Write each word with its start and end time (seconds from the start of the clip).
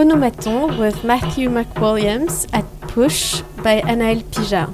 Phonomaton 0.00 0.78
with 0.78 1.04
Matthew 1.04 1.50
McWilliams 1.50 2.48
at 2.54 2.64
Poush 2.88 3.42
by 3.62 3.82
Anaël 3.82 4.22
Pigeat. 4.22 4.72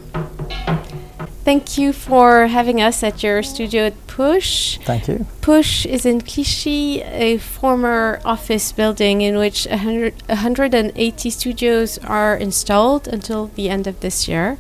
Thank 1.42 1.76
you 1.76 1.92
for 1.92 2.46
having 2.46 2.80
us 2.80 3.02
at 3.02 3.24
your 3.24 3.42
studio 3.42 3.86
at 3.86 4.06
Poush. 4.06 4.78
Thank 4.84 5.08
you. 5.08 5.26
Poush 5.40 5.84
is 5.84 6.06
in 6.06 6.20
Clichy, 6.20 7.02
a 7.02 7.38
former 7.38 8.20
office 8.24 8.70
building 8.70 9.20
in 9.20 9.36
which 9.36 9.66
100, 9.66 10.14
180 10.28 11.30
studios 11.30 11.98
are 12.04 12.36
installed 12.36 13.08
until 13.08 13.48
the 13.56 13.68
end 13.68 13.88
of 13.88 13.98
this 13.98 14.28
year. 14.28 14.58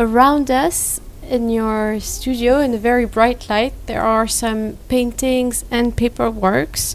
Around 0.00 0.50
us, 0.50 0.98
in 1.28 1.50
your 1.50 2.00
studio, 2.00 2.58
in 2.58 2.72
a 2.72 2.78
very 2.78 3.04
bright 3.04 3.50
light, 3.50 3.74
there 3.84 4.02
are 4.02 4.26
some 4.26 4.78
paintings 4.88 5.66
and 5.70 5.94
paperworks 5.94 6.94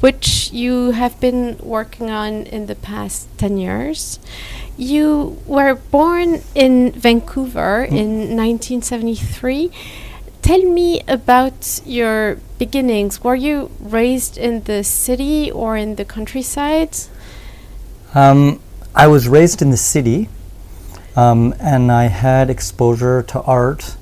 which 0.00 0.50
you 0.52 0.92
have 0.92 1.20
been 1.20 1.56
working 1.62 2.10
on 2.10 2.44
in 2.46 2.66
the 2.66 2.74
past 2.74 3.28
10 3.38 3.58
years. 3.58 4.18
You 4.76 5.36
were 5.46 5.74
born 5.74 6.40
in 6.54 6.92
Vancouver 6.92 7.86
Mm. 7.88 7.96
in 7.96 8.36
1973. 8.36 9.70
Tell 10.42 10.62
me 10.62 11.02
about 11.06 11.80
your 11.84 12.38
beginnings. 12.58 13.22
Were 13.22 13.34
you 13.36 13.70
raised 13.78 14.38
in 14.38 14.62
the 14.64 14.82
city 14.82 15.50
or 15.50 15.76
in 15.76 15.96
the 15.96 16.04
countryside? 16.04 16.96
Um, 18.14 18.58
I 18.94 19.06
was 19.06 19.28
raised 19.28 19.60
in 19.62 19.70
the 19.70 19.76
city, 19.76 20.28
um, 21.14 21.54
and 21.60 21.92
I 21.92 22.04
had 22.08 22.48
exposure 22.50 23.22
to 23.22 23.42
art 23.42 23.96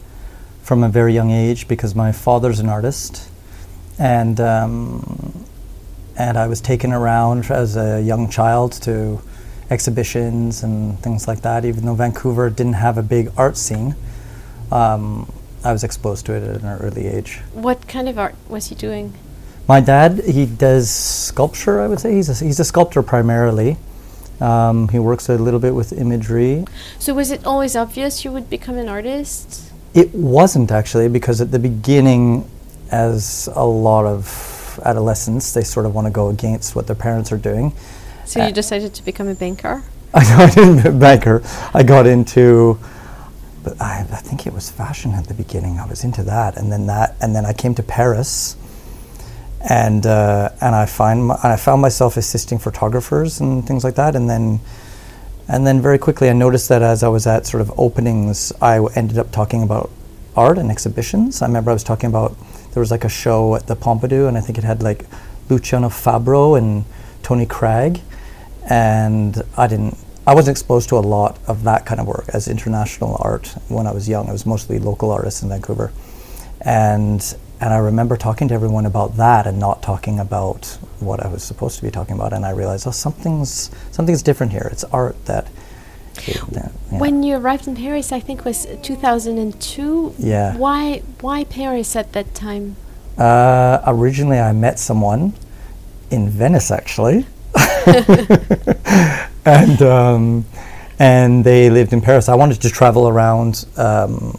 from 0.62 0.82
a 0.84 0.88
very 0.88 1.12
young 1.12 1.30
age 1.30 1.66
because 1.66 1.94
my 1.94 2.12
father's 2.12 2.60
an 2.60 2.68
artist, 2.68 3.28
and 3.98 4.40
um, 4.40 5.44
and 6.18 6.36
I 6.36 6.48
was 6.48 6.60
taken 6.60 6.92
around 6.92 7.50
as 7.50 7.76
a 7.76 8.02
young 8.02 8.28
child 8.28 8.72
to 8.82 9.22
exhibitions 9.70 10.64
and 10.64 10.98
things 10.98 11.28
like 11.28 11.42
that. 11.42 11.64
Even 11.64 11.86
though 11.86 11.94
Vancouver 11.94 12.50
didn't 12.50 12.74
have 12.74 12.98
a 12.98 13.02
big 13.02 13.30
art 13.36 13.56
scene, 13.56 13.94
um, 14.72 15.32
I 15.64 15.72
was 15.72 15.84
exposed 15.84 16.26
to 16.26 16.32
it 16.34 16.42
at 16.42 16.62
an 16.62 16.68
early 16.80 17.06
age. 17.06 17.40
What 17.52 17.86
kind 17.86 18.08
of 18.08 18.18
art 18.18 18.34
was 18.48 18.66
he 18.66 18.74
doing? 18.74 19.14
My 19.68 19.80
dad, 19.80 20.24
he 20.24 20.44
does 20.46 20.90
sculpture. 20.90 21.80
I 21.80 21.86
would 21.86 22.00
say 22.00 22.14
he's 22.14 22.28
a, 22.28 22.44
he's 22.44 22.58
a 22.58 22.64
sculptor 22.64 23.02
primarily. 23.02 23.76
Um, 24.40 24.88
he 24.88 24.98
works 24.98 25.28
a 25.28 25.36
little 25.36 25.60
bit 25.60 25.74
with 25.74 25.92
imagery. 25.92 26.64
So 26.98 27.14
was 27.14 27.30
it 27.30 27.46
always 27.46 27.76
obvious 27.76 28.24
you 28.24 28.32
would 28.32 28.50
become 28.50 28.76
an 28.76 28.88
artist? 28.88 29.72
It 29.94 30.14
wasn't 30.14 30.70
actually 30.70 31.08
because 31.08 31.40
at 31.40 31.50
the 31.50 31.58
beginning, 31.58 32.48
as 32.90 33.48
a 33.54 33.66
lot 33.66 34.06
of 34.06 34.47
adolescents, 34.80 35.52
they 35.52 35.62
sort 35.64 35.86
of 35.86 35.94
want 35.94 36.06
to 36.06 36.10
go 36.10 36.28
against 36.28 36.74
what 36.76 36.86
their 36.86 36.96
parents 36.96 37.32
are 37.32 37.38
doing. 37.38 37.72
So 38.24 38.40
Uh, 38.40 38.46
you 38.46 38.52
decided 38.52 38.94
to 38.94 39.04
become 39.04 39.28
a 39.28 39.34
banker? 39.34 39.82
I 40.14 40.24
got 40.24 40.56
into 40.56 40.90
banker. 40.92 41.42
I 41.74 41.82
got 41.82 42.06
into, 42.06 42.78
but 43.62 43.80
I, 43.80 44.00
I 44.00 44.16
think 44.16 44.46
it 44.46 44.52
was 44.52 44.70
fashion 44.70 45.12
at 45.12 45.26
the 45.26 45.34
beginning. 45.34 45.78
I 45.78 45.86
was 45.86 46.04
into 46.04 46.22
that, 46.24 46.56
and 46.56 46.70
then 46.72 46.86
that, 46.86 47.14
and 47.20 47.34
then 47.34 47.44
I 47.44 47.52
came 47.52 47.74
to 47.74 47.82
Paris, 47.82 48.56
and 49.68 50.06
uh, 50.06 50.50
and 50.60 50.74
I 50.74 50.86
find 50.86 51.26
my, 51.26 51.34
and 51.42 51.52
I 51.52 51.56
found 51.56 51.82
myself 51.82 52.16
assisting 52.16 52.58
photographers 52.58 53.40
and 53.40 53.66
things 53.66 53.84
like 53.84 53.94
that, 53.96 54.14
and 54.16 54.28
then. 54.28 54.60
And 55.50 55.66
then 55.66 55.80
very 55.80 55.96
quickly, 55.96 56.28
I 56.28 56.34
noticed 56.34 56.68
that 56.68 56.82
as 56.82 57.02
I 57.02 57.08
was 57.08 57.26
at 57.26 57.46
sort 57.46 57.62
of 57.62 57.72
openings, 57.78 58.52
I 58.60 58.74
w- 58.76 58.92
ended 58.94 59.16
up 59.16 59.32
talking 59.32 59.62
about 59.62 59.90
art 60.36 60.58
and 60.58 60.70
exhibitions. 60.70 61.40
I 61.40 61.46
remember 61.46 61.70
I 61.70 61.72
was 61.72 61.82
talking 61.82 62.10
about 62.10 62.36
there 62.72 62.80
was 62.80 62.90
like 62.90 63.04
a 63.04 63.08
show 63.08 63.54
at 63.54 63.66
the 63.66 63.76
Pompidou, 63.76 64.28
and 64.28 64.36
I 64.36 64.40
think 64.40 64.58
it 64.58 64.64
had 64.64 64.82
like 64.82 65.06
Luciano 65.48 65.88
Fabro 65.88 66.58
and 66.58 66.84
Tony 67.22 67.46
Cragg, 67.46 68.00
and 68.68 69.42
I 69.56 69.66
didn't. 69.66 69.96
I 70.26 70.34
wasn't 70.34 70.56
exposed 70.56 70.90
to 70.90 70.96
a 70.96 71.00
lot 71.00 71.38
of 71.48 71.62
that 71.64 71.86
kind 71.86 72.00
of 72.00 72.06
work 72.06 72.26
as 72.34 72.48
international 72.48 73.16
art 73.20 73.54
when 73.68 73.86
I 73.86 73.92
was 73.92 74.08
young. 74.08 74.28
It 74.28 74.32
was 74.32 74.44
mostly 74.44 74.78
local 74.78 75.10
artists 75.10 75.42
in 75.42 75.48
Vancouver, 75.48 75.92
and 76.60 77.22
and 77.60 77.74
I 77.74 77.78
remember 77.78 78.16
talking 78.16 78.48
to 78.48 78.54
everyone 78.54 78.86
about 78.86 79.16
that 79.16 79.46
and 79.46 79.58
not 79.58 79.82
talking 79.82 80.20
about 80.20 80.78
what 81.00 81.24
I 81.24 81.28
was 81.28 81.42
supposed 81.42 81.76
to 81.78 81.82
be 81.82 81.90
talking 81.90 82.14
about. 82.14 82.32
And 82.32 82.46
I 82.46 82.50
realized, 82.50 82.86
oh, 82.86 82.92
something's 82.92 83.70
something's 83.90 84.22
different 84.22 84.52
here. 84.52 84.68
It's 84.70 84.84
art 84.84 85.24
that. 85.24 85.48
Yeah. 86.26 86.68
When 86.90 87.22
you 87.22 87.36
arrived 87.36 87.68
in 87.68 87.76
Paris, 87.76 88.12
I 88.12 88.20
think 88.20 88.44
was 88.44 88.66
2002. 88.82 90.14
Yeah. 90.18 90.56
Why 90.56 91.02
why 91.20 91.44
Paris 91.44 91.94
at 91.94 92.12
that 92.12 92.34
time? 92.34 92.76
Uh, 93.18 93.82
originally, 93.86 94.38
I 94.38 94.52
met 94.52 94.78
someone 94.78 95.34
in 96.10 96.28
Venice, 96.30 96.70
actually, 96.70 97.26
and 99.44 99.82
um, 99.82 100.44
and 100.98 101.44
they 101.44 101.68
lived 101.68 101.92
in 101.92 102.00
Paris. 102.00 102.28
I 102.28 102.34
wanted 102.34 102.60
to 102.62 102.70
travel 102.70 103.08
around 103.08 103.66
um, 103.76 104.38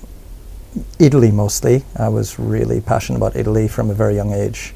Italy 0.97 1.31
mostly. 1.31 1.83
I 1.97 2.09
was 2.09 2.39
really 2.39 2.81
passionate 2.81 3.17
about 3.17 3.35
Italy 3.35 3.67
from 3.67 3.89
a 3.89 3.93
very 3.93 4.15
young 4.15 4.31
age. 4.31 4.73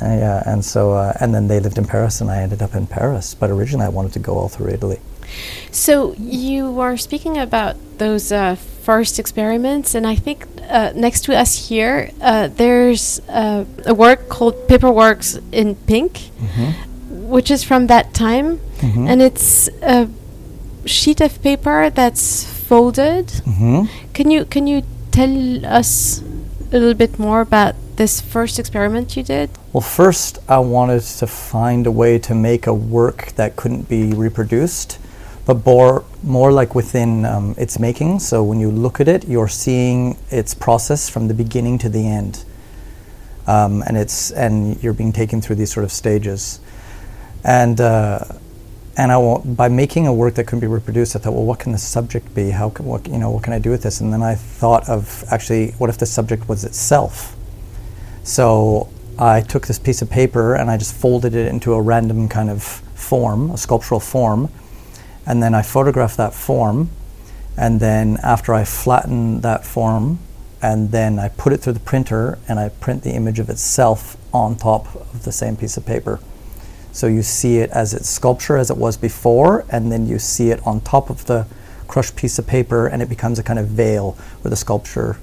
Uh, 0.00 0.06
yeah, 0.06 0.42
and 0.46 0.64
so 0.64 0.92
uh, 0.92 1.12
and 1.20 1.34
then 1.34 1.48
they 1.48 1.60
lived 1.60 1.78
in 1.78 1.84
Paris, 1.84 2.20
and 2.20 2.30
I 2.30 2.42
ended 2.42 2.62
up 2.62 2.74
in 2.74 2.86
Paris. 2.86 3.34
But 3.34 3.50
originally, 3.50 3.86
I 3.86 3.88
wanted 3.88 4.12
to 4.12 4.18
go 4.18 4.38
all 4.38 4.48
through 4.48 4.68
Italy. 4.68 5.00
So 5.70 6.14
you 6.18 6.70
were 6.70 6.96
speaking 6.96 7.38
about 7.38 7.76
those 7.98 8.32
uh, 8.32 8.56
first 8.82 9.18
experiments, 9.18 9.94
and 9.94 10.06
I 10.06 10.14
think 10.16 10.46
uh, 10.70 10.92
next 10.94 11.24
to 11.24 11.36
us 11.36 11.68
here, 11.68 12.10
uh, 12.20 12.48
there's 12.48 13.20
uh, 13.28 13.64
a 13.86 13.94
work 13.94 14.28
called 14.28 14.54
Paperworks 14.68 15.40
in 15.52 15.74
Pink, 15.86 16.30
which 17.10 17.50
is 17.50 17.62
from 17.64 17.86
that 17.88 18.14
time, 18.14 18.60
Mhm. 18.80 19.08
and 19.10 19.20
it's 19.22 19.68
a 19.82 20.08
sheet 20.84 21.20
of 21.20 21.42
paper 21.42 21.90
that's 21.90 22.44
folded. 22.68 23.30
hmm 23.44 23.86
Can 24.14 24.30
you 24.30 24.44
can 24.44 24.66
you 24.66 24.82
tell 25.10 25.66
us 25.66 26.22
a 26.72 26.78
little 26.78 26.94
bit 26.94 27.18
more 27.18 27.40
about 27.40 27.74
this 27.96 28.20
first 28.20 28.58
experiment 28.58 29.16
you 29.16 29.22
did? 29.24 29.48
Well, 29.72 29.80
first, 29.82 30.38
I 30.48 30.58
wanted 30.58 31.02
to 31.20 31.26
find 31.26 31.86
a 31.86 31.90
way 31.90 32.18
to 32.20 32.34
make 32.34 32.66
a 32.68 32.72
work 32.74 33.32
that 33.36 33.56
couldn't 33.56 33.88
be 33.88 34.12
reproduced, 34.14 34.98
but 35.48 35.64
more, 35.64 36.04
more 36.22 36.52
like 36.52 36.74
within 36.74 37.24
um, 37.24 37.54
its 37.56 37.78
making. 37.78 38.18
So 38.18 38.44
when 38.44 38.60
you 38.60 38.70
look 38.70 39.00
at 39.00 39.08
it, 39.08 39.26
you're 39.26 39.48
seeing 39.48 40.18
its 40.30 40.52
process 40.52 41.08
from 41.08 41.26
the 41.26 41.32
beginning 41.32 41.78
to 41.78 41.88
the 41.88 42.06
end, 42.06 42.44
um, 43.46 43.82
and 43.86 43.96
it's 43.96 44.30
and 44.30 44.80
you're 44.82 44.92
being 44.92 45.10
taken 45.10 45.40
through 45.40 45.56
these 45.56 45.72
sort 45.72 45.84
of 45.84 45.90
stages, 45.90 46.60
and. 47.42 47.80
Uh, 47.80 48.20
and 49.00 49.12
I 49.12 49.38
by 49.44 49.68
making 49.68 50.08
a 50.08 50.12
work 50.12 50.34
that 50.34 50.48
couldn't 50.48 50.58
be 50.58 50.66
reproduced, 50.66 51.14
I 51.14 51.20
thought, 51.20 51.32
well, 51.32 51.44
what 51.44 51.60
can 51.60 51.70
the 51.70 51.78
subject 51.78 52.34
be? 52.34 52.50
How 52.50 52.68
can, 52.68 52.84
what, 52.84 53.06
you 53.06 53.16
know, 53.16 53.30
what 53.30 53.44
can 53.44 53.52
I 53.52 53.60
do 53.60 53.70
with 53.70 53.84
this? 53.84 54.00
And 54.00 54.12
then 54.12 54.24
I 54.24 54.34
thought 54.34 54.88
of 54.88 55.24
actually, 55.30 55.70
what 55.78 55.88
if 55.88 55.98
the 55.98 56.04
subject 56.04 56.48
was 56.48 56.64
itself? 56.64 57.36
So 58.24 58.88
I 59.16 59.40
took 59.40 59.68
this 59.68 59.78
piece 59.78 60.02
of 60.02 60.10
paper 60.10 60.56
and 60.56 60.68
I 60.68 60.76
just 60.76 60.96
folded 60.96 61.36
it 61.36 61.46
into 61.46 61.74
a 61.74 61.80
random 61.80 62.28
kind 62.28 62.50
of 62.50 62.64
form, 62.96 63.52
a 63.52 63.56
sculptural 63.56 64.00
form, 64.00 64.50
and 65.28 65.42
then 65.42 65.54
I 65.54 65.62
photograph 65.62 66.16
that 66.16 66.32
form. 66.32 66.88
And 67.56 67.80
then 67.80 68.16
after 68.22 68.54
I 68.54 68.64
flatten 68.64 69.42
that 69.42 69.64
form, 69.66 70.20
and 70.62 70.90
then 70.90 71.18
I 71.18 71.28
put 71.28 71.52
it 71.52 71.58
through 71.58 71.74
the 71.74 71.80
printer 71.80 72.38
and 72.48 72.58
I 72.58 72.70
print 72.70 73.02
the 73.02 73.12
image 73.12 73.38
of 73.38 73.48
itself 73.48 74.16
on 74.32 74.56
top 74.56 74.92
of 74.94 75.24
the 75.24 75.30
same 75.30 75.56
piece 75.56 75.76
of 75.76 75.86
paper. 75.86 76.18
So 76.92 77.06
you 77.06 77.22
see 77.22 77.58
it 77.58 77.70
as 77.70 77.94
its 77.94 78.08
sculpture 78.08 78.56
as 78.56 78.70
it 78.70 78.76
was 78.76 78.96
before, 78.96 79.64
and 79.68 79.92
then 79.92 80.08
you 80.08 80.18
see 80.18 80.50
it 80.50 80.66
on 80.66 80.80
top 80.80 81.10
of 81.10 81.26
the 81.26 81.46
crushed 81.86 82.16
piece 82.16 82.38
of 82.38 82.46
paper, 82.46 82.86
and 82.86 83.02
it 83.02 83.08
becomes 83.08 83.38
a 83.38 83.42
kind 83.42 83.58
of 83.58 83.68
veil 83.68 84.12
where 84.40 84.50
the 84.50 84.56
sculpture 84.56 85.18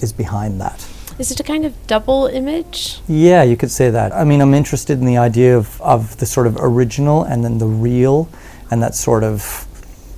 is 0.00 0.12
behind 0.12 0.60
that. 0.60 0.88
Is 1.18 1.30
it 1.30 1.38
a 1.38 1.44
kind 1.44 1.64
of 1.64 1.86
double 1.86 2.26
image? 2.26 3.00
Yeah, 3.06 3.42
you 3.42 3.56
could 3.56 3.70
say 3.70 3.90
that. 3.90 4.12
I 4.12 4.24
mean, 4.24 4.40
I'm 4.40 4.54
interested 4.54 4.98
in 4.98 5.04
the 5.04 5.18
idea 5.18 5.56
of, 5.56 5.80
of 5.82 6.16
the 6.16 6.26
sort 6.26 6.46
of 6.46 6.56
original 6.58 7.22
and 7.22 7.44
then 7.44 7.58
the 7.58 7.66
real, 7.66 8.28
and 8.72 8.82
that 8.82 8.94
sort 8.94 9.22
of 9.22 9.66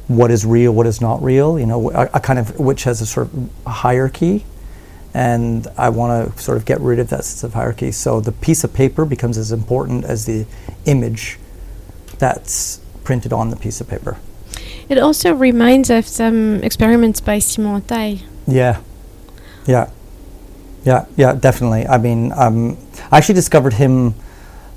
what 0.06 0.30
is 0.30 0.46
real, 0.46 0.70
what 0.70 0.86
is 0.86 1.00
not 1.00 1.20
real, 1.20 1.58
you 1.58 1.66
know, 1.66 1.90
a, 1.90 2.08
a 2.14 2.20
kind 2.20 2.38
of 2.38 2.56
which 2.56 2.84
has 2.84 3.00
a 3.00 3.06
sort 3.06 3.26
of 3.26 3.50
hierarchy. 3.66 4.44
And 5.12 5.66
I 5.76 5.88
want 5.88 6.36
to 6.36 6.40
sort 6.40 6.56
of 6.56 6.64
get 6.64 6.78
rid 6.80 7.00
of 7.00 7.08
that 7.08 7.24
sense 7.24 7.42
of 7.42 7.54
hierarchy. 7.54 7.90
So 7.90 8.20
the 8.20 8.30
piece 8.30 8.62
of 8.62 8.72
paper 8.72 9.04
becomes 9.04 9.38
as 9.38 9.50
important 9.50 10.04
as 10.04 10.26
the 10.26 10.46
image 10.84 11.38
that's 12.18 12.80
printed 13.02 13.32
on 13.32 13.50
the 13.50 13.56
piece 13.56 13.80
of 13.80 13.88
paper. 13.88 14.18
It 14.88 14.98
also 14.98 15.34
reminds 15.34 15.90
of 15.90 16.06
some 16.06 16.62
experiments 16.62 17.20
by 17.20 17.40
Simon 17.40 17.82
Hantaï. 17.82 18.22
Yeah, 18.46 18.80
yeah, 19.66 19.90
yeah, 20.84 21.06
yeah, 21.16 21.34
definitely. 21.34 21.88
I 21.88 21.98
mean, 21.98 22.30
um, 22.36 22.78
I 23.10 23.18
actually 23.18 23.34
discovered 23.34 23.72
him 23.72 24.14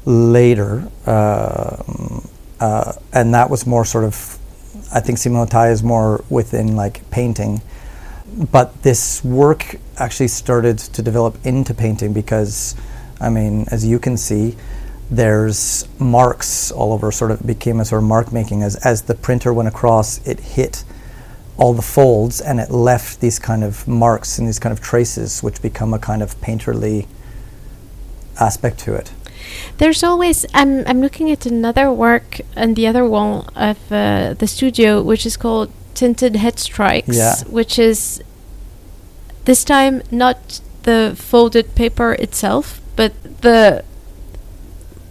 later, 0.05 0.89
um 1.05 2.27
uh, 2.59 2.93
and 3.13 3.33
that 3.33 3.49
was 3.49 3.65
more 3.65 3.85
sort 3.85 4.03
of. 4.03 4.37
I 4.93 4.99
think 4.99 5.17
Simon 5.17 5.45
Hantaï 5.45 5.71
is 5.71 5.83
more 5.83 6.23
within 6.29 6.75
like 6.75 7.09
painting, 7.11 7.61
but 8.51 8.83
this 8.83 9.23
work 9.23 9.75
actually 9.97 10.29
started 10.29 10.77
to 10.77 11.01
develop 11.01 11.45
into 11.45 11.73
painting 11.73 12.13
because, 12.13 12.75
I 13.19 13.29
mean, 13.29 13.65
as 13.69 13.85
you 13.85 13.99
can 13.99 14.15
see, 14.17 14.55
there's 15.09 15.87
marks 15.99 16.71
all 16.71 16.93
over. 16.93 17.11
Sort 17.11 17.31
of 17.31 17.45
became 17.45 17.79
a 17.79 17.85
sort 17.85 18.03
of 18.03 18.07
mark 18.07 18.31
making 18.31 18.63
as 18.63 18.75
as 18.77 19.03
the 19.03 19.15
printer 19.15 19.53
went 19.53 19.67
across, 19.67 20.25
it 20.27 20.39
hit 20.39 20.83
all 21.57 21.73
the 21.73 21.81
folds 21.81 22.39
and 22.39 22.59
it 22.59 22.69
left 22.69 23.19
these 23.19 23.39
kind 23.39 23.63
of 23.63 23.87
marks 23.87 24.37
and 24.37 24.47
these 24.47 24.59
kind 24.59 24.71
of 24.71 24.79
traces, 24.79 25.41
which 25.41 25.61
become 25.61 25.93
a 25.93 25.99
kind 25.99 26.21
of 26.21 26.39
painterly 26.39 27.07
aspect 28.39 28.79
to 28.79 28.93
it. 28.93 29.11
There's 29.77 30.03
always 30.03 30.45
I'm 30.53 30.85
I'm 30.87 31.01
looking 31.01 31.31
at 31.31 31.45
another 31.45 31.91
work 31.91 32.41
on 32.55 32.73
the 32.73 32.87
other 32.87 33.05
wall 33.05 33.47
of 33.55 33.77
uh, 33.91 34.33
the 34.33 34.47
studio, 34.47 35.01
which 35.01 35.25
is 35.25 35.37
called 35.37 35.71
Tinted 35.93 36.35
Head 36.35 36.59
Strikes, 36.59 37.15
Yeah. 37.17 37.35
which 37.49 37.79
is 37.79 38.21
this 39.45 39.63
time 39.63 40.01
not 40.11 40.61
the 40.83 41.13
folded 41.15 41.75
paper 41.75 42.13
itself, 42.13 42.81
but 42.95 43.11
the 43.41 43.83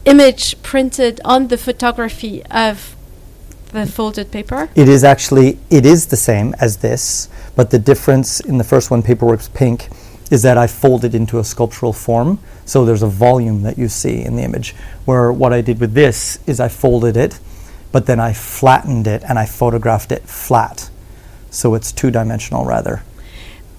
image 0.05 0.61
printed 0.63 1.21
on 1.25 1.49
the 1.49 1.59
photography 1.59 2.43
of 2.47 2.97
the 3.73 3.87
folded 3.87 4.31
paper. 4.31 4.69
It 4.75 4.89
is 4.89 5.05
actually 5.05 5.59
it 5.71 5.85
is 5.85 6.07
the 6.07 6.17
same 6.17 6.55
as 6.61 6.79
this, 6.79 7.29
but 7.57 7.71
the 7.71 7.79
difference 7.79 8.41
in 8.41 8.59
the 8.59 8.65
first 8.65 8.91
one, 8.91 9.03
Paperworks 9.03 9.53
Pink, 9.53 9.89
is 10.31 10.43
that 10.43 10.57
I 10.57 10.67
folded 10.67 11.15
into 11.15 11.39
a 11.39 11.45
sculptural 11.45 11.93
form. 11.93 12.39
So 12.67 12.85
there's 12.85 13.03
a 13.03 13.07
volume 13.09 13.63
that 13.63 13.79
you 13.79 13.89
see 13.89 14.23
in 14.23 14.37
the 14.37 14.43
image. 14.43 14.75
Where 15.07 15.33
what 15.33 15.53
I 15.53 15.63
did 15.63 15.81
with 15.81 15.95
this 15.95 16.39
is 16.47 16.61
I 16.61 16.69
folded 16.69 17.17
it, 17.17 17.39
but 17.93 18.07
then 18.07 18.21
I 18.21 18.33
flattened 18.35 19.07
it 19.07 19.23
and 19.29 19.39
I 19.39 19.47
photographed 19.47 20.13
it 20.13 20.23
flat. 20.25 20.91
So 21.51 21.75
it's 21.75 21.93
two 21.93 22.11
dimensional 22.11 22.65
rather. 22.65 23.03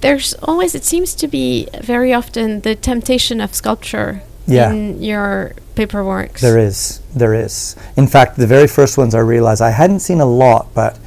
There's 0.02 0.34
always 0.42 0.74
it 0.74 0.84
seems 0.86 1.14
to 1.16 1.28
be 1.28 1.68
very 1.82 2.14
often 2.14 2.62
the 2.62 2.76
temptation 2.76 3.42
of 3.42 3.54
sculpture 3.54 4.22
Yeah. 4.48 4.72
in 4.72 5.04
your 5.04 5.52
paperworks. 5.76 6.40
There 6.40 6.58
is. 6.58 7.02
There 7.14 7.34
is. 7.34 7.76
In 7.98 8.08
fact, 8.08 8.38
the 8.38 8.48
very 8.48 8.68
first 8.68 8.98
ones 8.98 9.14
I 9.14 9.20
realized 9.20 9.62
I 9.62 9.72
hadn't 9.72 10.00
seen 10.00 10.22
a 10.22 10.26
lot, 10.26 10.68
but 10.74 10.98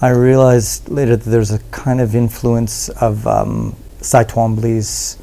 I 0.00 0.08
realized 0.08 0.88
later 0.88 1.16
that 1.16 1.30
there's 1.30 1.52
a 1.52 1.60
kind 1.70 2.00
of 2.00 2.14
influence 2.16 2.88
of 3.00 3.24
um, 3.26 3.76
Cy 4.00 4.24
Twombly's 4.24 5.16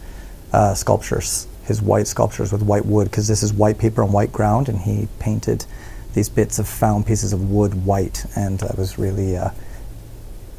uh, 0.54 0.74
sculptures, 0.74 1.48
his 1.70 1.82
white 1.82 2.08
sculptures 2.08 2.52
with 2.52 2.62
white 2.62 2.86
wood, 2.86 3.06
because 3.10 3.28
this 3.30 3.42
is 3.42 3.54
white 3.54 3.78
paper 3.78 4.04
on 4.04 4.12
white 4.12 4.34
ground, 4.34 4.68
and 4.70 4.80
he 4.80 5.08
painted 5.20 5.66
these 6.16 6.28
bits 6.28 6.60
of 6.60 6.68
found 6.68 7.06
pieces 7.06 7.32
of 7.32 7.50
wood 7.50 7.86
white, 7.86 8.26
and 8.36 8.62
I 8.62 8.74
was 8.78 9.00
really 9.00 9.38
uh, 9.38 9.52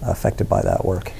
affected 0.02 0.48
by 0.48 0.62
that 0.62 0.84
work. 0.84 1.12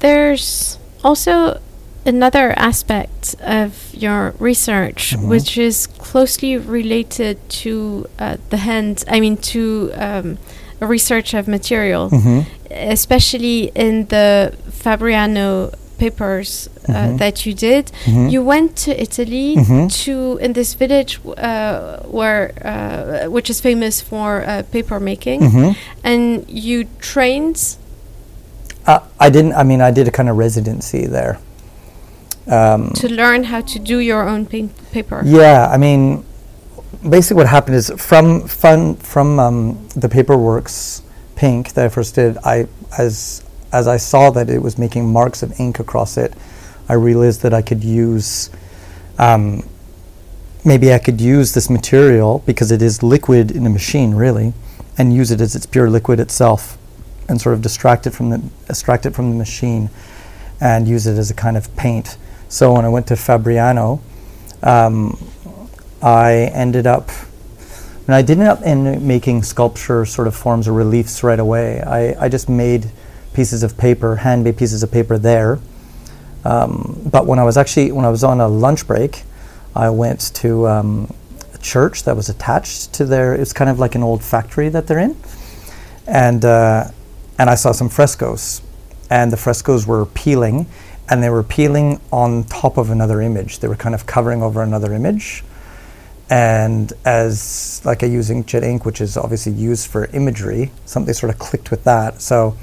There's 0.00 0.78
also 1.02 1.60
another 2.04 2.52
aspect 2.58 3.34
of 3.42 3.70
your 3.92 4.34
research 4.38 5.14
Mhm. 5.16 5.28
which 5.28 5.58
is 5.58 5.86
closely 5.86 6.56
related 6.56 7.36
to 7.62 8.06
uh, 8.18 8.36
the 8.50 8.56
hand, 8.58 9.04
I 9.08 9.20
mean, 9.20 9.36
to 9.54 9.90
um, 9.94 10.38
research 10.80 11.34
of 11.34 11.48
material, 11.48 12.10
hmm 12.10 12.40
especially 12.70 13.72
in 13.74 14.06
the 14.08 14.52
Fabriano 14.70 15.72
papers 15.98 16.68
uh, 16.88 16.92
Mhm. 16.92 17.18
that 17.18 17.44
you 17.46 17.52
did. 17.54 17.84
Mhm. 18.06 18.30
You 18.30 18.42
went 18.44 18.76
to 18.84 18.90
Italy 19.06 19.56
Mhm. 19.56 19.88
to 20.04 20.38
in 20.44 20.52
this 20.52 20.74
village 20.74 21.20
uh, 21.36 21.98
where 22.10 22.52
uh, 22.64 23.30
which 23.30 23.50
is 23.50 23.60
famous 23.60 24.00
for 24.00 24.28
uh, 24.46 24.62
paper 24.72 24.98
making, 25.00 25.40
hmm 25.50 25.70
and 26.04 26.44
you 26.48 26.84
trained 27.00 27.76
Uh, 28.86 29.00
I 29.20 29.28
didn't. 29.30 29.52
I 29.52 29.64
mean, 29.64 29.80
I 29.88 29.90
did 29.92 30.08
a 30.08 30.10
kind 30.10 30.28
of 30.30 30.38
residency 30.38 31.06
there. 31.06 31.36
Um, 32.46 32.90
to 33.02 33.06
learn 33.08 33.44
how 33.52 33.60
to 33.60 33.78
do 33.78 33.98
your 33.98 34.22
own 34.26 34.46
paint 34.46 34.70
paper. 34.92 35.20
Yeah, 35.26 35.68
I 35.74 35.76
mean, 35.76 36.24
basically 37.06 37.36
what 37.36 37.48
happened 37.48 37.76
is 37.76 37.92
from 37.98 38.48
fun 38.48 38.96
from 38.96 39.38
um, 39.38 39.76
the 39.94 40.08
paperworks 40.08 41.02
pink 41.36 41.74
that 41.74 41.84
I 41.84 41.88
first 41.90 42.14
did. 42.14 42.38
I 42.44 42.66
as 42.98 43.42
as 43.72 43.86
I 43.86 43.96
saw 43.96 44.30
that 44.30 44.48
it 44.48 44.62
was 44.62 44.78
making 44.78 45.12
marks 45.12 45.42
of 45.42 45.58
ink 45.60 45.78
across 45.78 46.16
it, 46.16 46.34
I 46.88 46.94
realized 46.94 47.42
that 47.42 47.52
I 47.52 47.62
could 47.62 47.84
use. 47.84 48.50
Um, 49.18 49.68
maybe 50.64 50.92
I 50.92 50.98
could 50.98 51.20
use 51.20 51.54
this 51.54 51.68
material 51.68 52.42
because 52.46 52.70
it 52.70 52.82
is 52.82 53.02
liquid 53.02 53.50
in 53.50 53.66
a 53.66 53.70
machine, 53.70 54.14
really, 54.14 54.52
and 54.96 55.14
use 55.14 55.30
it 55.30 55.40
as 55.40 55.54
its 55.54 55.66
pure 55.66 55.90
liquid 55.90 56.20
itself, 56.20 56.78
and 57.28 57.40
sort 57.40 57.54
of 57.54 57.62
distract 57.62 58.06
it 58.06 58.10
from 58.10 58.30
the 58.30 58.42
extract 58.68 59.06
it 59.06 59.14
from 59.14 59.30
the 59.30 59.36
machine, 59.36 59.90
and 60.60 60.88
use 60.88 61.06
it 61.06 61.18
as 61.18 61.30
a 61.30 61.34
kind 61.34 61.56
of 61.56 61.74
paint. 61.76 62.16
So 62.48 62.72
when 62.72 62.84
I 62.84 62.88
went 62.88 63.06
to 63.08 63.14
Fabriano, 63.14 64.00
um, 64.62 65.18
I 66.00 66.50
ended 66.54 66.86
up, 66.86 67.10
and 68.06 68.14
I 68.14 68.22
didn't 68.22 68.62
end 68.64 68.88
up 68.88 69.02
making 69.02 69.42
sculpture 69.42 70.06
sort 70.06 70.26
of 70.26 70.34
forms 70.34 70.66
or 70.66 70.72
reliefs 70.72 71.22
right 71.22 71.38
away. 71.38 71.82
I, 71.82 72.24
I 72.24 72.28
just 72.28 72.48
made 72.48 72.90
pieces 73.38 73.62
of 73.62 73.78
paper, 73.78 74.16
handmade 74.16 74.56
pieces 74.56 74.82
of 74.82 74.90
paper 74.90 75.16
there. 75.16 75.60
Um, 76.44 77.00
but 77.08 77.24
when 77.24 77.38
I 77.38 77.44
was 77.44 77.56
actually 77.56 77.92
when 77.92 78.04
I 78.04 78.10
was 78.10 78.24
on 78.24 78.40
a 78.40 78.48
lunch 78.48 78.84
break, 78.84 79.22
I 79.76 79.90
went 79.90 80.34
to 80.42 80.66
um, 80.66 81.14
a 81.54 81.58
church 81.58 82.02
that 82.02 82.16
was 82.16 82.28
attached 82.28 82.94
to 82.94 83.04
their. 83.04 83.34
It's 83.34 83.52
kind 83.52 83.70
of 83.70 83.78
like 83.78 83.94
an 83.94 84.02
old 84.02 84.24
factory 84.24 84.68
that 84.70 84.88
they're 84.88 84.98
in, 84.98 85.14
and 86.08 86.44
uh, 86.44 86.90
and 87.38 87.48
I 87.48 87.54
saw 87.54 87.70
some 87.70 87.88
frescoes, 87.88 88.60
and 89.08 89.32
the 89.32 89.36
frescoes 89.36 89.86
were 89.86 90.04
peeling, 90.06 90.66
and 91.08 91.22
they 91.22 91.30
were 91.30 91.44
peeling 91.44 92.00
on 92.10 92.42
top 92.42 92.76
of 92.76 92.90
another 92.90 93.22
image. 93.22 93.60
They 93.60 93.68
were 93.68 93.76
kind 93.84 93.94
of 93.94 94.04
covering 94.04 94.42
over 94.42 94.62
another 94.62 94.92
image. 94.94 95.44
And 96.28 96.92
as 97.04 97.80
like 97.84 98.02
I 98.02 98.06
use 98.06 98.30
inkjet 98.30 98.64
ink, 98.64 98.84
which 98.84 99.00
is 99.00 99.16
obviously 99.16 99.52
used 99.52 99.88
for 99.88 100.06
imagery, 100.06 100.72
something 100.86 101.14
sort 101.14 101.30
of 101.32 101.38
clicked 101.38 101.70
with 101.70 101.84
that. 101.84 102.20
So 102.20 102.56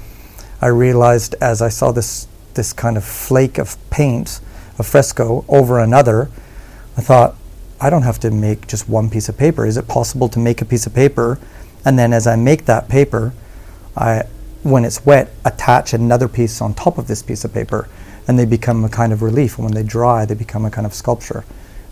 I 0.60 0.68
realized 0.68 1.34
as 1.40 1.60
I 1.62 1.68
saw 1.68 1.92
this 1.92 2.28
this 2.54 2.72
kind 2.72 2.96
of 2.96 3.04
flake 3.04 3.58
of 3.58 3.76
paint, 3.90 4.40
a 4.78 4.82
fresco 4.82 5.44
over 5.46 5.78
another, 5.78 6.30
I 6.96 7.02
thought, 7.02 7.36
I 7.78 7.90
don't 7.90 8.02
have 8.02 8.18
to 8.20 8.30
make 8.30 8.66
just 8.66 8.88
one 8.88 9.10
piece 9.10 9.28
of 9.28 9.36
paper. 9.36 9.66
Is 9.66 9.76
it 9.76 9.86
possible 9.86 10.30
to 10.30 10.38
make 10.38 10.62
a 10.62 10.64
piece 10.64 10.86
of 10.86 10.94
paper, 10.94 11.38
and 11.84 11.98
then 11.98 12.14
as 12.14 12.26
I 12.26 12.36
make 12.36 12.64
that 12.64 12.88
paper, 12.88 13.34
I, 13.94 14.22
when 14.62 14.86
it's 14.86 15.04
wet, 15.04 15.30
attach 15.44 15.92
another 15.92 16.28
piece 16.28 16.62
on 16.62 16.72
top 16.72 16.96
of 16.96 17.06
this 17.06 17.22
piece 17.22 17.44
of 17.44 17.52
paper, 17.52 17.88
and 18.26 18.38
they 18.38 18.46
become 18.46 18.82
a 18.84 18.88
kind 18.88 19.12
of 19.12 19.20
relief. 19.20 19.58
And 19.58 19.66
when 19.66 19.74
they 19.74 19.82
dry, 19.82 20.24
they 20.24 20.34
become 20.34 20.64
a 20.64 20.70
kind 20.70 20.86
of 20.86 20.94
sculpture, 20.94 21.44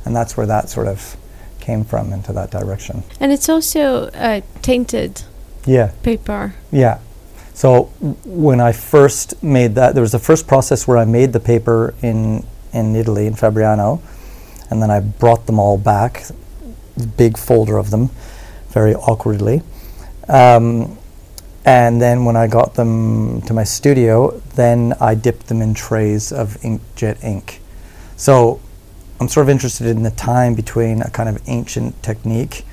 and 0.06 0.16
that's 0.16 0.36
where 0.38 0.46
that 0.46 0.70
sort 0.70 0.88
of 0.88 1.16
came 1.60 1.84
from 1.84 2.12
into 2.12 2.32
that 2.32 2.50
direction. 2.50 3.02
And 3.20 3.32
it's 3.32 3.50
also 3.50 4.06
uh, 4.14 4.40
tainted 4.62 5.22
Yeah. 5.66 5.92
paper. 6.02 6.54
Yeah. 6.72 6.98
So 7.54 7.84
when 8.24 8.60
I 8.60 8.72
first 8.72 9.42
made 9.42 9.76
that, 9.76 9.94
there 9.94 10.02
was 10.02 10.12
the 10.12 10.18
first 10.18 10.46
process 10.46 10.86
where 10.86 10.98
I 10.98 11.04
made 11.04 11.32
the 11.32 11.40
paper 11.40 11.94
in 12.02 12.44
in 12.72 12.96
Italy 12.96 13.26
in 13.28 13.34
Fabriano, 13.34 14.02
and 14.68 14.82
then 14.82 14.90
I 14.90 14.98
brought 14.98 15.46
them 15.46 15.60
all 15.60 15.78
back, 15.78 16.24
big 17.16 17.38
folder 17.38 17.78
of 17.78 17.90
them, 17.90 18.10
very 18.70 18.94
awkwardly. 18.94 19.62
Um, 20.28 20.98
and 21.64 22.02
then 22.02 22.24
when 22.24 22.36
I 22.36 22.48
got 22.48 22.74
them 22.74 23.40
to 23.42 23.54
my 23.54 23.64
studio, 23.64 24.42
then 24.56 24.94
I 25.00 25.14
dipped 25.14 25.46
them 25.46 25.62
in 25.62 25.72
trays 25.72 26.32
of 26.32 26.58
inkjet 26.62 27.22
ink. 27.22 27.60
So 28.16 28.60
I'm 29.20 29.28
sort 29.28 29.46
of 29.46 29.50
interested 29.50 29.86
in 29.86 30.02
the 30.02 30.10
time 30.10 30.54
between 30.54 31.00
a 31.00 31.10
kind 31.10 31.28
of 31.28 31.40
ancient 31.46 32.02
technique 32.02 32.64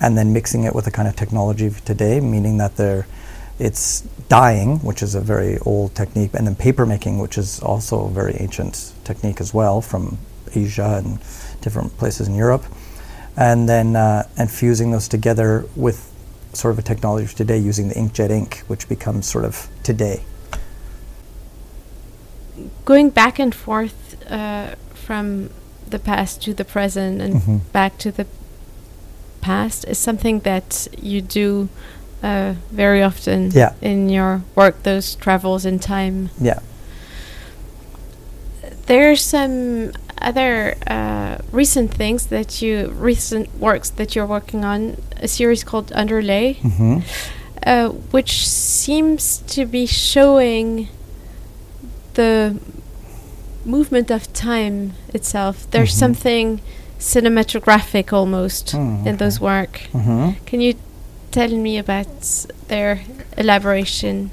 and 0.00 0.16
then 0.16 0.32
mixing 0.32 0.62
it 0.62 0.74
with 0.74 0.86
a 0.86 0.90
kind 0.90 1.08
of 1.08 1.16
technology 1.16 1.66
of 1.66 1.84
today, 1.84 2.20
meaning 2.20 2.56
that 2.58 2.76
they're 2.76 3.06
it's 3.58 4.02
dyeing, 4.28 4.78
which 4.80 5.02
is 5.02 5.14
a 5.14 5.20
very 5.20 5.58
old 5.60 5.94
technique, 5.94 6.30
and 6.34 6.46
then 6.46 6.54
papermaking, 6.54 7.20
which 7.20 7.38
is 7.38 7.60
also 7.60 8.06
a 8.06 8.10
very 8.10 8.34
ancient 8.38 8.92
technique 9.04 9.40
as 9.40 9.52
well 9.54 9.80
from 9.80 10.18
Asia 10.54 10.96
and 11.02 11.18
different 11.60 11.96
places 11.98 12.28
in 12.28 12.34
Europe, 12.34 12.64
and 13.36 13.68
then 13.68 13.96
uh, 13.96 14.26
and 14.36 14.50
fusing 14.50 14.90
those 14.92 15.08
together 15.08 15.64
with 15.76 16.12
sort 16.52 16.72
of 16.72 16.78
a 16.78 16.82
technology 16.82 17.24
of 17.24 17.34
today 17.34 17.58
using 17.58 17.88
the 17.88 17.94
inkjet 17.94 18.30
ink, 18.30 18.62
which 18.68 18.88
becomes 18.88 19.26
sort 19.26 19.44
of 19.44 19.68
today. 19.82 20.22
Going 22.84 23.10
back 23.10 23.38
and 23.38 23.54
forth 23.54 24.16
uh, 24.30 24.74
from 24.94 25.50
the 25.88 25.98
past 25.98 26.42
to 26.42 26.54
the 26.54 26.64
present 26.64 27.20
and 27.20 27.34
Mhm. 27.34 27.60
back 27.72 27.98
to 27.98 28.10
the 28.10 28.26
past 29.40 29.84
is 29.88 29.98
something 29.98 30.40
that 30.40 30.88
you 31.00 31.20
do 31.20 31.68
uh, 32.22 32.54
very 32.70 33.02
often 33.02 33.50
Yeah. 33.52 33.72
in 33.80 34.08
your 34.08 34.42
work, 34.54 34.82
those 34.82 35.14
travels 35.16 35.64
in 35.64 35.78
time. 35.78 36.30
Yeah. 36.40 36.58
There's 38.86 39.22
some 39.22 39.92
other 40.20 40.74
uh, 40.86 41.38
recent 41.52 41.92
things 41.94 42.26
that 42.26 42.60
you, 42.62 42.88
recent 42.98 43.48
works 43.58 43.90
that 43.90 44.16
you're 44.16 44.26
working 44.26 44.64
on, 44.64 44.96
a 45.20 45.28
series 45.28 45.62
called 45.64 45.92
Underlay, 45.92 46.54
hmm 46.54 46.98
uh, 47.66 47.88
which 48.12 48.46
seems 48.48 49.38
to 49.48 49.66
be 49.66 49.84
showing 49.84 50.88
the 52.14 52.56
movement 53.64 54.10
of 54.10 54.32
time 54.32 54.92
itself. 55.12 55.66
There's 55.70 55.92
Mhm. 55.94 55.98
something 55.98 56.60
cinematographic 56.98 58.12
almost 58.12 58.72
Mm, 58.74 59.06
in 59.06 59.16
those 59.18 59.36
okay. 59.36 59.44
work. 59.44 59.80
hmm 59.92 60.30
Can 60.46 60.60
you 60.60 60.74
tell 61.38 61.56
me 61.56 61.78
about 61.78 62.46
their 62.66 63.02
elaboration? 63.36 64.30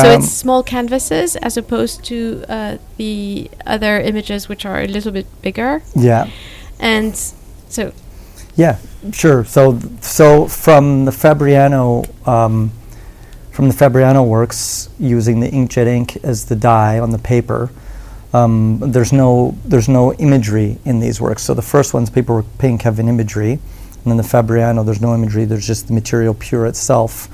so 0.00 0.08
Um, 0.08 0.12
it's 0.14 0.30
small 0.44 0.62
canvases 0.62 1.36
as 1.36 1.56
opposed 1.56 2.04
to 2.10 2.16
uh, 2.48 2.78
the 2.96 3.50
other 3.66 4.00
images, 4.00 4.48
which 4.48 4.64
are 4.66 4.80
a 4.80 4.88
little 4.88 5.12
bit 5.12 5.26
bigger. 5.42 5.82
Yeah. 5.94 6.26
And 6.80 7.14
so, 7.68 7.92
Yeah, 8.56 8.76
sure. 9.12 9.44
So, 9.44 9.78
so 10.00 10.48
from 10.48 11.04
the 11.04 11.12
Fabriano, 11.12 12.04
um, 12.26 12.70
from 13.50 13.68
the 13.68 13.74
Fabriano 13.74 14.22
works, 14.22 14.88
using 14.98 15.40
the 15.40 15.50
inkjet 15.58 15.86
ink 15.86 16.08
as 16.24 16.46
the 16.46 16.56
dye 16.56 16.98
on 16.98 17.10
the 17.10 17.18
paper, 17.18 17.70
um, 18.34 18.78
there's 18.94 19.12
no 19.12 19.54
there's 19.70 19.88
no 19.88 20.12
imagery 20.14 20.78
in 20.84 21.00
these 21.00 21.20
works. 21.20 21.42
So 21.42 21.54
the 21.54 21.68
first 21.74 21.94
ones, 21.94 22.10
paperwork 22.10 22.46
pink, 22.58 22.82
have 22.82 22.98
an 22.98 23.08
imagery, 23.08 23.58
and 24.04 24.10
then 24.10 24.16
the 24.16 24.22
Fabriano, 24.24 24.82
there's 24.82 25.00
no 25.00 25.14
imagery. 25.14 25.44
There's 25.44 25.66
just 25.66 25.86
the 25.86 25.94
material 25.94 26.34
pure 26.34 26.66
itself. 26.66 27.28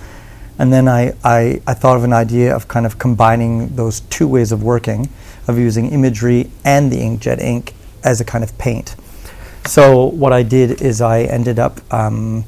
And 0.58 0.72
then 0.72 0.88
I, 0.88 1.14
I, 1.24 1.62
I 1.66 1.74
thought 1.74 1.96
of 1.96 2.04
an 2.04 2.12
idea 2.12 2.54
of 2.54 2.68
kind 2.68 2.84
of 2.84 2.98
combining 2.98 3.74
those 3.76 4.00
two 4.00 4.28
ways 4.28 4.52
of 4.52 4.62
working, 4.62 5.08
of 5.46 5.58
using 5.58 5.90
imagery 5.90 6.50
and 6.64 6.92
the 6.92 6.98
inkjet 6.98 7.40
ink 7.40 7.74
as 8.04 8.20
a 8.20 8.24
kind 8.24 8.44
of 8.44 8.56
paint. 8.58 8.96
So 9.66 10.06
what 10.06 10.32
I 10.32 10.42
did 10.42 10.82
is 10.82 11.00
I 11.00 11.22
ended 11.22 11.58
up 11.58 11.80
um, 11.92 12.44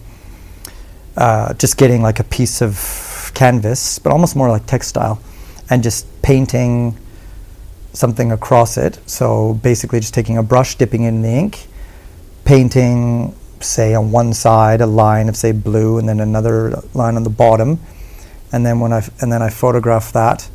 uh, 1.17 1.55
just 1.55 1.77
getting 1.77 2.03
like 2.03 2.19
a 2.19 2.25
piece 2.25 2.61
of 2.61 3.31
canvas, 3.35 3.99
but 3.99 4.13
almost 4.13 4.37
more 4.37 4.49
like 4.49 4.67
textile, 4.67 5.21
and 5.71 5.83
just 5.83 6.07
painting 6.23 6.97
something 7.93 8.33
across 8.33 8.77
it. 8.77 8.99
So 9.07 9.55
basically, 9.55 10.01
just 10.01 10.15
taking 10.15 10.37
a 10.37 10.43
brush, 10.43 10.75
dipping 10.75 11.05
in 11.05 11.23
the 11.23 11.29
ink, 11.29 11.67
painting, 12.45 13.35
say, 13.61 13.95
on 13.95 14.11
one 14.11 14.33
side 14.33 14.81
a 14.81 14.87
line 14.87 15.29
of 15.29 15.37
say 15.37 15.53
blue, 15.53 15.99
and 15.99 16.09
then 16.09 16.21
another 16.21 16.83
line 16.95 17.17
on 17.17 17.25
the 17.25 17.31
bottom, 17.31 17.79
and 18.53 18.65
then 18.65 18.81
when 18.81 18.93
I 18.93 18.99
f- 18.99 19.23
and 19.23 19.33
then 19.33 19.43
I 19.43 19.51
photograph 19.51 20.13
that 20.13 20.49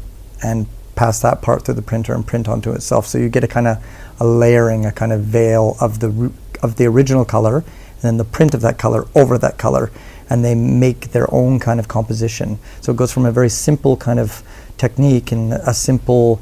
and 0.43 0.67
pass 0.95 1.21
that 1.21 1.41
part 1.41 1.65
through 1.65 1.75
the 1.75 1.81
printer 1.81 2.13
and 2.13 2.25
print 2.25 2.47
onto 2.47 2.71
itself. 2.71 3.05
So 3.05 3.17
you 3.17 3.29
get 3.29 3.43
a 3.43 3.47
kind 3.47 3.67
of 3.67 3.83
a 4.19 4.25
layering, 4.25 4.85
a 4.85 4.91
kind 4.91 5.11
of 5.11 5.21
veil 5.21 5.75
of 5.79 5.99
the 5.99 6.31
of 6.63 6.75
the 6.77 6.85
original 6.85 7.25
color, 7.25 7.57
and 7.57 8.01
then 8.01 8.17
the 8.17 8.23
print 8.23 8.53
of 8.53 8.61
that 8.61 8.77
color 8.77 9.05
over 9.13 9.37
that 9.37 9.57
color, 9.57 9.91
and 10.29 10.43
they 10.43 10.55
make 10.55 11.11
their 11.11 11.31
own 11.33 11.59
kind 11.59 11.79
of 11.79 11.87
composition. 11.87 12.57
So 12.81 12.91
it 12.91 12.97
goes 12.97 13.11
from 13.11 13.25
a 13.25 13.31
very 13.31 13.49
simple 13.49 13.97
kind 13.97 14.19
of 14.19 14.41
technique 14.77 15.31
and 15.31 15.53
a 15.53 15.73
simple 15.73 16.39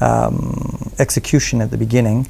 um, 0.00 0.92
execution 0.98 1.60
at 1.60 1.70
the 1.70 1.76
beginning, 1.76 2.28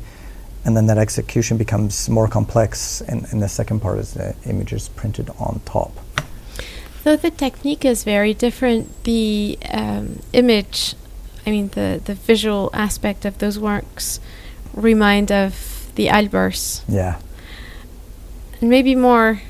and 0.69 0.77
then 0.77 0.87
that 0.87 0.99
execution 0.99 1.57
becomes 1.57 2.11
more 2.11 2.29
complex, 2.29 3.01
and, 3.01 3.27
and 3.33 3.43
the 3.43 3.49
second 3.49 3.81
part 3.81 3.99
is 3.99 4.13
the 4.13 4.37
images 4.45 4.91
printed 4.91 5.31
on 5.39 5.63
top. 5.65 5.93
so 7.03 7.17
the 7.17 7.31
technique 7.31 7.87
is 7.87 8.05
very 8.05 8.35
different, 8.35 8.85
the 9.05 9.59
um, 9.71 10.21
image, 10.35 10.95
I 11.47 11.51
mean, 11.53 11.69
the, 11.69 12.03
the 12.05 12.13
visual 12.13 12.69
aspect 12.75 13.25
of 13.25 13.39
those 13.39 13.59
works 13.59 14.21
remind 14.75 15.33
of 15.33 15.89
the 15.95 16.09
Albers, 16.09 16.83
Yeah. 16.87 17.17
and 18.61 18.69
maybe 18.69 18.95
more 18.95 19.41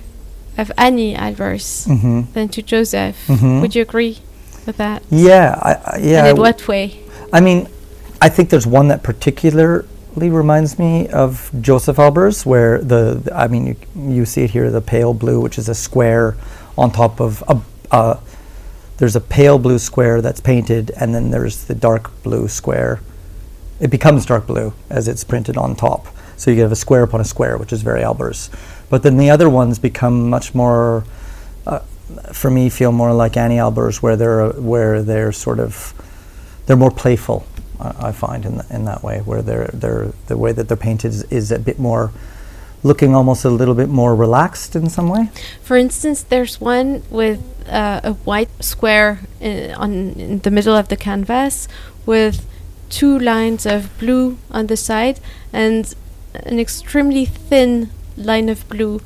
of 0.56 0.70
Anni 0.78 1.16
Albers 1.16 1.84
Mm-hmm. 1.88 2.32
than 2.34 2.48
to 2.50 2.62
Josef. 2.62 3.26
Mhm. 3.26 3.60
Would 3.60 3.74
you 3.74 3.82
agree 3.82 4.18
with 4.66 4.76
that? 4.76 5.02
Yeah, 5.10 5.58
I, 5.60 5.72
I, 5.72 5.98
yeah. 6.00 6.18
and 6.20 6.28
in 6.28 6.36
what 6.36 6.68
way? 6.68 7.00
I 7.32 7.40
mean, 7.40 7.66
I 8.22 8.28
think 8.28 8.50
there's 8.50 8.68
one 8.68 8.86
that 8.88 9.02
particularly 9.02 9.84
reminds 10.16 10.78
me 10.78 11.08
of 11.08 11.50
Josef 11.60 11.96
Albers, 11.96 12.44
where 12.46 12.78
the, 12.80 13.20
the- 13.24 13.36
I 13.36 13.48
mean, 13.48 13.66
you, 13.66 13.76
you 14.14 14.24
see 14.24 14.42
it 14.44 14.50
here, 14.50 14.70
the 14.70 14.80
pale 14.80 15.14
blue, 15.14 15.40
which 15.40 15.58
is 15.58 15.68
a 15.68 15.74
square 15.74 16.36
on 16.76 16.90
top 16.90 17.20
of 17.20 17.42
a. 17.90 18.18
There's 18.98 19.14
a 19.14 19.20
pale 19.20 19.60
blue 19.60 19.78
square 19.78 20.20
that's 20.20 20.40
painted, 20.40 20.90
and 20.98 21.14
then 21.14 21.30
there's 21.30 21.64
the 21.66 21.74
dark 21.74 22.10
blue 22.24 22.48
square. 22.48 23.00
It 23.78 23.90
becomes 23.92 24.26
dark 24.26 24.48
blue 24.48 24.72
as 24.90 25.06
it's 25.06 25.22
printed 25.22 25.56
on 25.56 25.76
top. 25.76 26.08
So 26.36 26.50
you 26.50 26.62
have 26.62 26.72
a 26.72 26.76
square 26.76 27.04
upon 27.04 27.20
a 27.20 27.24
square, 27.24 27.56
which 27.58 27.72
is 27.72 27.82
very 27.82 28.02
Albers. 28.02 28.50
But 28.90 29.04
then 29.04 29.16
the 29.16 29.30
other 29.30 29.48
ones 29.48 29.78
become 29.78 30.28
much 30.28 30.52
more, 30.52 31.04
uh, 31.64 31.78
for 32.32 32.50
me, 32.50 32.68
feel 32.70 32.90
more 32.90 33.12
like 33.12 33.36
Anni 33.36 33.58
Albers, 33.58 34.02
where 34.02 34.16
they're 34.16 34.48
where 34.50 35.00
they're 35.00 35.30
sort 35.30 35.60
of 35.60 35.94
they're 36.66 36.76
more 36.76 36.90
playful. 36.90 37.46
I 37.80 38.08
I 38.08 38.12
find 38.12 38.44
in, 38.44 38.52
th- 38.60 38.70
in 38.70 38.84
that 38.84 39.02
way, 39.02 39.18
where 39.20 39.42
they're 39.42 39.70
they're 39.72 40.12
the 40.26 40.36
way 40.36 40.52
that 40.52 40.68
they're 40.68 40.76
painted 40.76 41.12
is, 41.12 41.22
is 41.30 41.50
a 41.52 41.58
bit 41.58 41.78
more, 41.78 42.10
looking 42.82 43.14
almost 43.14 43.44
a 43.44 43.50
little 43.50 43.74
bit 43.74 43.88
more 43.88 44.14
relaxed 44.14 44.76
in 44.76 44.88
some 44.90 45.08
way. 45.08 45.30
For 45.62 45.76
instance, 45.76 46.22
there's 46.22 46.60
one 46.60 47.02
with 47.10 47.40
uh, 47.68 48.00
a 48.04 48.12
white 48.24 48.50
square 48.60 49.18
in, 49.40 49.72
on 49.74 49.92
in 50.20 50.38
the 50.40 50.50
middle 50.50 50.76
of 50.76 50.88
the 50.88 50.96
canvas 50.96 51.68
with 52.06 52.36
two 52.90 53.18
lines 53.18 53.66
of 53.66 53.80
blue 53.98 54.36
on 54.50 54.66
the 54.66 54.76
side 54.76 55.20
and 55.52 55.94
an 56.46 56.58
extremely 56.58 57.26
thin 57.26 57.90
line 58.16 58.48
of 58.48 58.66
blue 58.68 59.00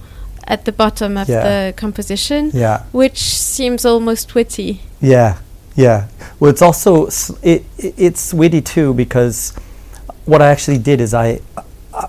at 0.46 0.64
the 0.64 0.72
bottom 0.72 1.16
of 1.16 1.28
Yeah. 1.28 1.42
the 1.42 1.72
composition, 1.76 2.50
Yeah, 2.54 2.82
which 2.92 3.18
seems 3.18 3.84
almost 3.84 4.34
witty. 4.34 4.80
yeah, 5.00 5.34
yeah. 5.74 6.08
Well, 6.38 6.50
it's 6.50 6.62
also 6.62 7.06
it, 7.42 7.64
it 7.78 7.94
it's 7.96 8.34
witty 8.34 8.60
too 8.60 8.94
because 8.94 9.54
what 10.24 10.42
I 10.42 10.48
actually 10.50 10.78
did 10.78 11.00
is 11.00 11.14
I, 11.14 11.40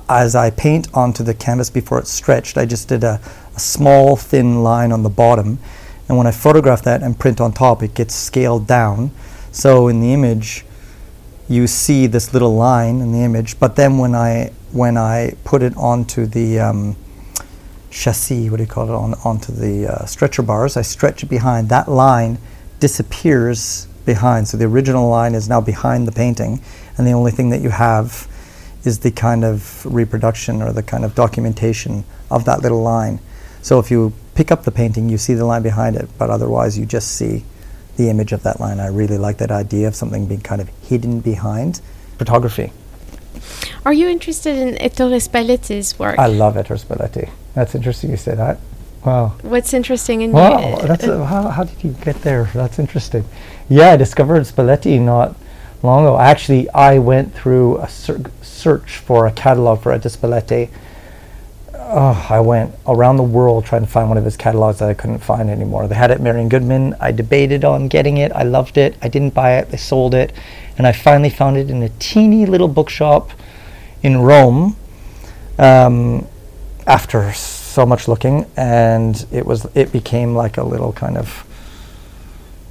as 0.10 0.36
I 0.36 0.50
paint 0.50 0.88
onto 0.94 1.24
the 1.24 1.34
canvas 1.34 1.70
before 1.70 2.00
it's 2.00 2.12
stretched, 2.12 2.58
I 2.58 2.66
just 2.66 2.88
did 2.88 3.04
a, 3.04 3.20
a 3.56 3.60
small 3.60 4.16
thin 4.16 4.64
line 4.64 4.92
on 4.92 5.04
the 5.04 5.10
bottom, 5.10 5.60
and 6.08 6.18
when 6.18 6.28
I 6.28 6.32
photograph 6.32 6.82
that 6.84 7.02
and 7.02 7.18
print 7.18 7.42
on 7.42 7.54
top, 7.54 7.84
it 7.84 7.94
gets 7.94 8.14
scaled 8.14 8.68
down. 8.68 9.12
So 9.52 9.88
in 9.88 10.00
the 10.00 10.14
image, 10.14 10.66
you 11.48 11.68
see 11.68 12.08
this 12.08 12.34
little 12.34 12.56
line 12.56 13.02
in 13.02 13.12
the 13.12 13.20
image, 13.20 13.60
but 13.60 13.76
then 13.76 13.98
when 13.98 14.16
I 14.16 14.52
when 14.72 14.98
I 14.98 15.36
put 15.44 15.62
it 15.62 15.76
onto 15.78 16.26
the 16.26 16.60
um, 16.60 16.96
chassis, 17.92 18.50
what 18.50 18.58
do 18.58 18.64
you 18.64 18.70
call 18.70 18.90
it, 18.90 18.94
on 18.94 19.14
onto 19.24 19.52
the 19.54 19.88
uh, 19.88 20.06
stretcher 20.06 20.42
bars, 20.42 20.76
I 20.76 20.82
stretch 20.82 21.24
it 21.24 21.28
behind. 21.28 21.70
That 21.70 21.88
line 21.88 22.40
disappears 22.84 23.88
behind. 24.06 24.46
So 24.46 24.58
the 24.58 24.66
original 24.66 25.08
line 25.08 25.36
is 25.36 25.48
now 25.48 25.62
behind 25.62 26.06
the 26.06 26.12
painting, 26.12 26.62
and 26.98 27.08
the 27.08 27.14
only 27.14 27.32
thing 27.32 27.50
that 27.52 27.62
you 27.62 27.70
have 27.70 28.28
is 28.84 29.00
the 29.00 29.10
kind 29.10 29.46
of 29.46 29.86
reproduction 29.86 30.62
or 30.62 30.74
the 30.74 30.84
kind 30.84 31.06
of 31.06 31.16
documentation 31.16 32.04
of 32.30 32.44
that 32.44 32.62
little 32.62 32.82
line. 32.82 33.22
So 33.62 33.80
if 33.80 33.90
you 33.90 34.12
pick 34.36 34.52
up 34.52 34.64
the 34.64 34.72
painting, 34.72 35.08
you 35.08 35.18
see 35.18 35.34
the 35.34 35.46
line 35.46 35.64
behind 35.64 35.96
it, 35.96 36.10
but 36.18 36.30
otherwise 36.30 36.78
you 36.78 36.86
just 36.86 37.12
see 37.12 37.46
the 37.96 38.10
image 38.10 38.34
of 38.34 38.44
that 38.44 38.60
line. 38.60 38.82
I 38.82 38.88
really 38.88 39.18
like 39.18 39.38
that 39.38 39.50
idea 39.50 39.88
of 39.88 39.96
something 39.96 40.26
being 40.26 40.42
kind 40.42 40.60
of 40.60 40.68
hidden 40.82 41.22
behind 41.22 41.80
photography. 42.18 42.74
Are 43.86 43.94
you 43.94 44.10
interested 44.10 44.58
in 44.58 44.76
Ettore 44.82 45.22
Spalletti's 45.22 45.98
work? 45.98 46.20
I 46.20 46.28
love 46.28 46.58
Ettore 46.58 46.78
Spalletti. 46.78 47.30
That's 47.54 47.76
interesting 47.76 48.10
you 48.10 48.18
say 48.18 48.36
that. 48.36 48.60
Wow. 49.06 49.36
What's 49.42 49.74
interesting 49.74 50.22
in 50.22 50.32
Wow, 50.32 50.80
you? 50.82 50.82
that's 50.88 51.04
a, 51.04 51.26
how, 51.26 51.50
how 51.50 51.64
did 51.64 51.84
you 51.84 51.92
get 52.04 52.22
there? 52.22 52.50
That's 52.54 52.80
interesting. 52.80 53.26
Yeah, 53.70 53.92
I 53.92 53.98
discovered 53.98 54.44
Spalletti 54.44 55.00
not 55.00 55.36
long 55.82 56.06
ago. 56.06 56.18
Actually, 56.18 56.70
I 56.70 57.00
went 57.00 57.34
through 57.34 57.78
a 57.80 57.90
ser- 57.90 58.32
search 58.42 58.98
for 58.98 59.28
a 59.28 59.32
catalog 59.32 59.82
for 59.82 59.92
Ettore 59.92 60.10
Spalletti. 60.10 60.70
Oh, 61.76 62.28
I 62.30 62.40
went 62.40 62.74
around 62.88 63.18
the 63.18 63.24
world 63.24 63.66
trying 63.66 63.82
to 63.82 63.88
find 63.92 64.08
one 64.08 64.18
of 64.18 64.26
his 64.26 64.38
catalogs 64.38 64.80
that 64.80 64.90
I 64.90 64.94
couldn't 64.94 65.20
find 65.20 65.50
anymore. 65.50 65.88
They 65.88 65.96
had 65.96 66.10
it 66.10 66.16
at 66.16 66.22
Marian 66.22 66.50
Goodman. 66.50 66.96
I 67.00 67.12
debated 67.12 67.66
on 67.66 67.88
getting 67.88 68.18
it. 68.18 68.32
I 68.32 68.44
loved 68.44 68.78
it. 68.78 68.96
I 69.02 69.10
didn't 69.10 69.34
buy 69.34 69.58
it. 69.58 69.70
They 69.70 69.78
sold 69.78 70.16
it. 70.16 70.32
And 70.78 70.88
I 70.88 70.92
finally 70.92 71.30
found 71.30 71.58
it 71.58 71.70
in 71.70 71.84
a 71.84 71.90
teeny 72.00 72.46
little 72.46 72.70
bookshop 72.70 73.32
in 74.02 74.22
Rome 74.22 74.76
um, 75.60 76.26
after 76.88 77.32
so 77.74 77.86
much 77.86 78.08
looking. 78.08 78.46
And 78.56 79.26
it 79.32 79.46
was 79.46 79.66
it 79.76 79.92
became 79.92 80.36
like 80.36 80.58
a 80.58 80.64
little 80.64 80.94
kind 80.94 81.18
of 81.18 81.46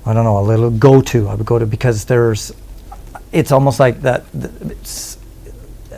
I 0.04 0.12
don't 0.12 0.24
know, 0.24 0.38
a 0.38 0.42
little 0.42 0.70
go-to. 0.70 1.28
I 1.28 1.34
would 1.34 1.46
go 1.46 1.58
to 1.60 1.66
because 1.66 2.06
there's, 2.06 2.52
it's 3.30 3.52
almost 3.52 3.78
like 3.78 4.02
that. 4.02 4.24
It's 4.34 5.16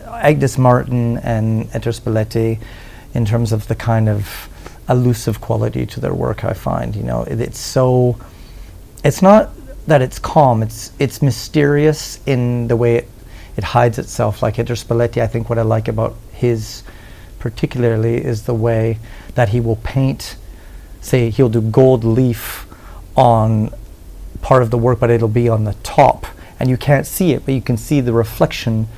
Agnes 0.09 0.59
Martin 0.59 1.17
and 1.19 1.71
Ettore 1.75 1.93
Spalletti, 1.93 2.61
in 3.15 3.25
terms 3.25 3.53
of 3.53 3.67
the 3.69 3.75
kind 3.75 4.09
of 4.09 4.49
elusive 4.89 5.41
quality 5.41 5.87
to 5.87 6.01
their 6.01 6.13
work. 6.13 6.45
I 6.45 6.53
find, 6.53 6.95
you 6.95 7.03
know, 7.03 7.23
it, 7.23 7.41
it's 7.41 7.59
so. 7.59 8.19
It's 9.03 9.23
not 9.23 9.51
that 9.87 10.03
it's 10.03 10.19
calm. 10.19 10.63
It's 10.63 10.93
it's 10.99 11.23
mysterious 11.23 12.21
in 12.27 12.69
the 12.69 12.77
way 12.77 12.97
it, 12.97 13.09
it 13.57 13.65
hides 13.65 13.99
itself. 13.99 14.43
Like 14.43 14.59
Ettore 14.59 14.77
Spalletti, 14.77 15.23
I 15.23 15.27
think 15.27 15.49
what 15.49 15.59
I 15.59 15.63
like 15.63 15.89
about 15.89 16.15
his, 16.33 16.83
particularly, 17.45 18.25
is 18.25 18.45
the 18.45 18.55
way 18.55 18.99
that 19.35 19.51
he 19.51 19.61
will 19.61 19.77
paint. 19.77 20.37
Say 21.03 21.29
he'll 21.29 21.51
do 21.51 21.61
gold 21.61 22.03
leaf 22.03 22.67
on 23.15 23.71
part 24.41 24.63
of 24.63 24.71
the 24.71 24.79
work, 24.79 24.99
but 24.99 25.11
it'll 25.11 25.29
be 25.29 25.47
on 25.47 25.65
the 25.65 25.75
top, 25.83 26.25
and 26.59 26.71
you 26.71 26.79
can't 26.79 27.07
see 27.07 27.35
it, 27.35 27.45
but 27.45 27.53
you 27.53 27.61
can 27.61 27.77
see 27.77 28.01
the 28.01 28.15
reflection 28.15 28.89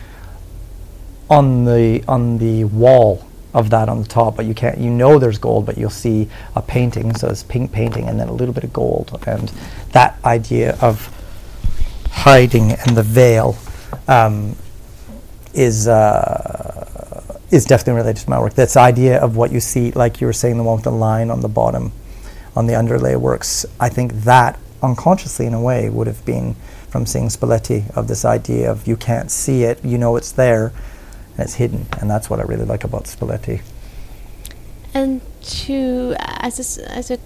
on 1.29 1.65
the 1.65 2.05
on 2.07 2.39
the 2.39 2.63
wall 2.63 3.27
of 3.53 3.71
that 3.71 3.89
on 3.89 4.03
the 4.03 4.09
top, 4.09 4.37
but 4.37 4.47
you 4.47 4.55
can't. 4.55 4.79
You 4.79 4.91
know 4.91 5.19
there's 5.19 5.39
gold, 5.39 5.67
but 5.67 5.77
you'll 5.77 5.91
see 5.91 6.29
a 6.55 6.63
painting, 6.63 7.17
so 7.17 7.27
it's 7.27 7.43
pink 7.43 7.73
painting, 7.73 8.09
and 8.09 8.21
then 8.21 8.29
a 8.29 8.33
little 8.33 8.55
bit 8.55 8.63
of 8.63 8.73
gold, 8.73 9.21
and 9.27 9.53
that 9.91 10.25
idea 10.25 10.79
of 10.81 11.13
hiding 12.13 12.71
and 12.71 12.97
the 12.97 13.03
veil 13.03 13.59
um, 14.07 14.55
is 15.53 15.89
uh, 15.89 16.56
is 17.51 17.65
definitely 17.65 17.95
related 18.01 18.23
to 18.23 18.31
my 18.31 18.39
work. 18.41 18.55
This 18.55 18.77
idea 18.77 19.19
of 19.21 19.37
what 19.37 19.53
you 19.53 19.61
see, 19.61 19.93
like 19.93 20.21
you 20.21 20.27
were 20.27 20.33
saying, 20.33 20.57
the 20.57 20.63
one 20.65 20.77
with 20.77 20.85
the 20.85 20.91
line 20.91 21.31
on 21.31 21.41
the 21.41 21.49
bottom, 21.49 21.93
on 22.57 22.67
the 22.67 22.75
underlay 22.75 23.17
works. 23.17 23.65
I 23.79 23.89
think 23.89 24.13
that 24.25 24.59
unconsciously, 24.83 25.47
in 25.47 25.55
a 25.55 25.61
way, 25.61 25.89
would 25.89 26.07
have 26.07 26.25
been 26.25 26.55
from 26.89 27.07
seeing 27.07 27.29
Spalletti 27.29 27.91
of 27.97 28.09
this 28.09 28.25
idea 28.25 28.71
of 28.71 28.87
you 28.87 28.97
can't 28.97 29.31
see 29.31 29.63
it, 29.65 29.85
you 29.85 29.99
know 29.99 30.17
it's 30.17 30.33
there, 30.33 30.73
and 31.37 31.41
it's 31.41 31.55
hidden, 31.55 31.87
and 32.01 32.11
that's 32.11 32.29
what 32.31 32.41
I 32.41 32.43
really 32.45 32.65
like 32.65 32.85
about 32.85 33.05
Spalletti. 33.05 33.61
And 34.95 35.21
to 35.43 36.15
as 36.19 36.79
as 36.79 37.11
a 37.11 37.19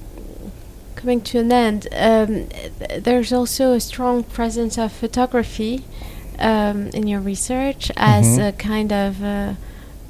coming 0.97 1.21
to 1.23 1.39
an 1.39 1.53
end, 1.53 1.87
um, 1.93 2.49
th- 2.49 3.03
there's 3.05 3.33
also 3.33 3.73
a 3.73 3.81
strong 3.81 4.23
presence 4.25 4.77
of 4.77 4.93
photography 4.93 5.85
um, 6.39 6.89
in 6.89 7.07
your 7.07 7.21
research 7.21 7.91
as 7.97 8.27
Mhm. 8.39 8.49
a 8.49 8.53
kind 8.53 8.93
of 8.93 9.23
uh, 9.23 9.53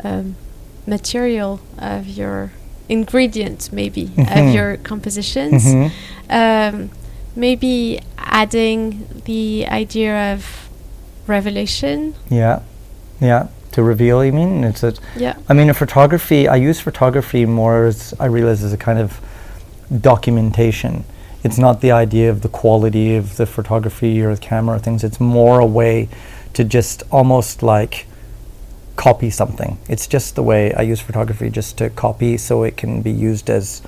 um, 0.05 0.37
material 0.87 1.61
of 1.79 2.07
your 2.09 2.51
ingredient, 2.89 3.71
maybe 3.73 4.07
Mhm. 4.17 4.49
of 4.49 4.55
your 4.55 4.77
compositions. 4.79 5.65
Mhm. 5.65 5.91
Um, 6.29 6.91
maybe 7.37 8.01
adding 8.19 9.07
the 9.25 9.67
idea 9.69 10.33
of 10.35 10.69
revelation. 11.27 12.15
Yeah, 12.29 12.61
yeah. 13.21 13.47
To 13.73 13.83
reveal, 13.85 14.25
you 14.25 14.33
mean? 14.33 14.65
It's 14.65 14.83
a. 14.83 14.95
Yeah. 15.17 15.35
I 15.49 15.53
mean, 15.55 15.69
in 15.69 15.75
photography, 15.75 16.49
I 16.49 16.57
use 16.57 16.81
photography 16.81 17.47
more 17.47 17.87
as 17.87 18.13
I 18.19 18.27
realize 18.27 18.65
as 18.65 18.73
a 18.73 18.77
kind 18.77 18.99
of 18.99 19.21
documentation. 20.01 21.05
It's 21.43 21.57
not 21.59 21.81
the 21.81 21.93
idea 21.93 22.31
of 22.31 22.41
the 22.43 22.49
quality 22.49 23.17
of 23.17 23.37
the 23.37 23.47
photography 23.47 24.21
or 24.21 24.35
the 24.35 24.41
camera 24.41 24.77
or 24.77 24.79
things. 24.79 25.03
It's 25.05 25.21
more 25.21 25.59
a 25.61 25.67
way 25.67 26.09
to 26.55 26.65
just 26.65 27.03
almost 27.11 27.63
like 27.63 28.07
copy 29.01 29.31
something. 29.31 29.79
It's 29.89 30.07
just 30.07 30.35
the 30.35 30.43
way 30.43 30.75
I 30.75 30.83
use 30.83 31.01
photography, 31.01 31.49
just 31.49 31.79
to 31.79 31.89
copy 31.89 32.37
so 32.37 32.65
it 32.65 32.77
can 32.77 33.01
be 33.01 33.11
used 33.11 33.49
as 33.49 33.81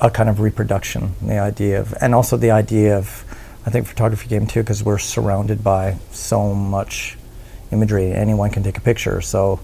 a 0.00 0.10
kind 0.10 0.28
of 0.28 0.40
reproduction. 0.40 1.14
The 1.22 1.38
idea 1.38 1.80
of, 1.80 1.94
and 2.00 2.16
also 2.16 2.36
the 2.36 2.50
idea 2.50 2.98
of, 2.98 3.24
I 3.64 3.70
think 3.70 3.86
photography 3.86 4.28
came 4.28 4.48
too 4.48 4.64
because 4.64 4.82
we're 4.82 4.98
surrounded 4.98 5.62
by 5.62 5.98
so 6.10 6.52
much 6.52 7.16
imagery. 7.70 8.10
Anyone 8.10 8.50
can 8.50 8.64
take 8.64 8.76
a 8.76 8.80
picture. 8.80 9.20
So 9.20 9.60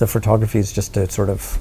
the 0.00 0.08
photography 0.08 0.58
is 0.58 0.72
just 0.72 0.94
to 0.94 1.08
sort 1.08 1.30
of 1.30 1.60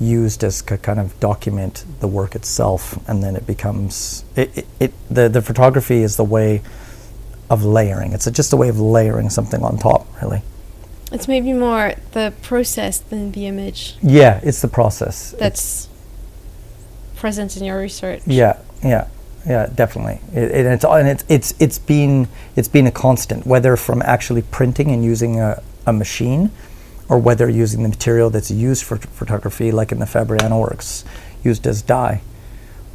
used 0.00 0.42
as 0.42 0.62
to 0.62 0.78
kind 0.78 0.98
of 0.98 1.20
document 1.20 1.84
the 2.00 2.08
work 2.08 2.34
itself, 2.34 2.98
and 3.06 3.22
then 3.22 3.36
it 3.36 3.46
becomes 3.46 4.24
it, 4.36 4.56
it, 4.56 4.66
it 4.80 4.92
the 5.10 5.28
the 5.28 5.42
photography 5.42 6.02
is 6.02 6.16
the 6.16 6.24
way 6.24 6.62
of 7.50 7.62
layering. 7.62 8.14
It's 8.14 8.26
a, 8.26 8.30
just 8.30 8.54
a 8.54 8.56
way 8.56 8.70
of 8.70 8.80
layering 8.80 9.28
something 9.28 9.62
on 9.62 9.76
top, 9.76 10.06
really. 10.22 10.40
It's 11.14 11.28
maybe 11.28 11.52
more 11.52 11.94
the 12.12 12.32
process 12.42 12.98
than 12.98 13.30
the 13.32 13.46
image 13.46 13.96
Yeah, 14.02 14.40
it's 14.42 14.60
the 14.60 14.68
process. 14.68 15.32
It's- 15.34 15.40
that's 15.40 15.88
present 17.16 17.56
in 17.56 17.64
your 17.64 17.78
research. 17.78 18.20
Yeah, 18.26 18.58
yeah, 18.82 19.06
yeah, 19.46 19.68
definitely. 19.72 20.18
It, 20.34 20.50
it, 20.50 20.66
it's 20.66 20.84
and 20.84 21.08
it's 21.08 21.24
it's 21.28 21.54
it's 21.60 21.78
been 21.78 22.26
it's 22.56 22.68
been 22.68 22.86
a 22.86 22.90
constant, 22.90 23.46
whether 23.46 23.76
from 23.76 24.02
actually 24.02 24.42
printing 24.42 24.90
and 24.90 25.04
using 25.04 25.40
a, 25.40 25.62
a 25.86 25.92
machine, 25.92 26.50
or 27.08 27.18
whether 27.18 27.48
using 27.48 27.82
the 27.84 27.88
material 27.88 28.28
that's 28.28 28.50
used 28.50 28.84
for 28.84 28.96
photography, 28.96 29.70
like 29.70 29.92
in 29.92 30.00
the 30.00 30.06
Fabriano 30.06 30.58
works, 30.60 31.04
used 31.44 31.66
as 31.66 31.80
dye, 31.80 32.20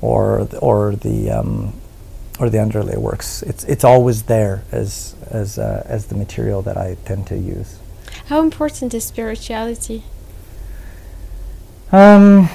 or 0.02 0.46
th- 0.50 0.62
or 0.62 0.96
the 0.96 1.32
um, 1.32 1.74
or 2.40 2.50
the 2.50 2.62
underlay 2.62 2.98
works. 2.98 3.42
It's 3.44 3.64
it's 3.64 3.84
always 3.86 4.24
there 4.24 4.64
as 4.72 5.16
as 5.32 5.58
uh, 5.58 5.84
as 5.86 6.08
the 6.08 6.16
material 6.16 6.62
that 6.64 6.78
I 6.78 6.98
tend 7.06 7.26
to 7.28 7.38
use. 7.38 7.79
How 8.30 8.44
important 8.44 8.94
is 8.94 9.06
spirituality? 9.06 10.04
Um, 11.92 12.48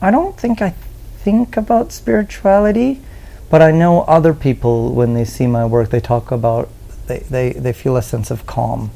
I 0.00 0.10
don't 0.10 0.34
think 0.40 0.62
I 0.62 0.70
think 1.18 1.58
about 1.58 1.92
spirituality, 1.92 3.02
but 3.50 3.60
I 3.60 3.70
know 3.70 4.00
other 4.04 4.32
people 4.32 4.94
when 4.94 5.12
they 5.12 5.26
see 5.26 5.46
my 5.46 5.66
work, 5.66 5.90
they 5.90 6.00
talk 6.00 6.30
about 6.30 6.70
they, 7.06 7.18
they, 7.18 7.52
they 7.52 7.74
feel 7.74 7.98
a 7.98 8.02
sense 8.02 8.30
of 8.30 8.46
calm. 8.46 8.92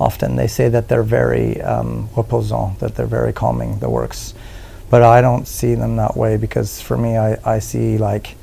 Often 0.00 0.36
they 0.36 0.46
say 0.46 0.70
that 0.70 0.88
they're 0.88 1.02
very 1.02 1.60
um, 1.60 2.08
reposant, 2.14 2.78
that 2.78 2.94
they're 2.94 3.04
very 3.04 3.34
calming, 3.34 3.78
the 3.80 3.90
works. 3.90 4.32
But 4.88 5.02
I 5.02 5.20
don't 5.20 5.46
see 5.46 5.74
them 5.74 5.96
that 5.96 6.16
way 6.16 6.38
because 6.38 6.80
for 6.80 6.96
me, 6.96 7.18
I, 7.18 7.36
I 7.44 7.58
see 7.58 7.98
like, 7.98 8.36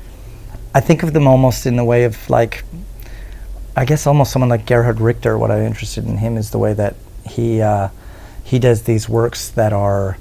I 0.72 0.78
think 0.78 1.02
of 1.02 1.12
them 1.12 1.26
almost 1.26 1.66
in 1.66 1.74
the 1.74 1.84
way 1.84 2.04
of 2.04 2.30
like, 2.30 2.62
I 3.76 3.84
guess 3.84 4.06
almost 4.06 4.30
someone 4.30 4.50
like 4.50 4.66
Gerhard 4.66 5.00
Richter. 5.00 5.36
What 5.36 5.50
I'm 5.50 5.64
interested 5.64 6.04
in 6.04 6.18
him 6.18 6.36
is 6.36 6.52
the 6.52 6.58
way 6.58 6.74
that 6.74 6.94
he 7.24 7.60
uh, 7.60 7.88
he 8.42 8.58
does 8.58 8.82
these 8.82 9.08
works 9.08 9.48
that 9.50 9.72
are 9.72 10.18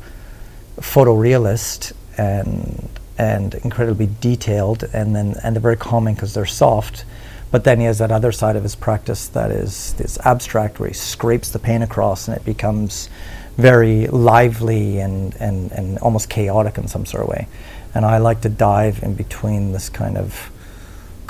photorealist 0.77 1.93
and 2.17 2.89
and 3.17 3.55
incredibly 3.55 4.09
detailed, 4.19 4.83
and 4.93 5.15
then 5.15 5.35
and 5.43 5.55
they're 5.55 5.61
very 5.61 5.77
calming 5.77 6.15
because 6.15 6.33
they're 6.33 6.45
soft. 6.45 7.05
But 7.51 7.63
then 7.63 7.79
he 7.79 7.85
has 7.85 7.99
that 7.99 8.11
other 8.11 8.31
side 8.31 8.55
of 8.55 8.63
his 8.63 8.75
practice 8.75 9.27
that 9.27 9.51
is 9.51 9.93
this 9.93 10.17
abstract, 10.25 10.79
where 10.79 10.89
he 10.89 10.95
scrapes 10.95 11.51
the 11.51 11.59
paint 11.59 11.83
across, 11.83 12.27
and 12.27 12.35
it 12.35 12.43
becomes 12.43 13.09
very 13.57 14.07
lively 14.07 14.99
and, 14.99 15.35
and, 15.35 15.71
and 15.71 15.99
almost 15.99 16.29
chaotic 16.29 16.79
in 16.79 16.87
some 16.87 17.05
sort 17.05 17.23
of 17.23 17.29
way. 17.29 17.47
And 17.93 18.05
I 18.05 18.17
like 18.17 18.41
to 18.41 18.49
dive 18.49 19.03
in 19.03 19.13
between 19.13 19.71
this 19.71 19.89
kind 19.89 20.17
of 20.17 20.49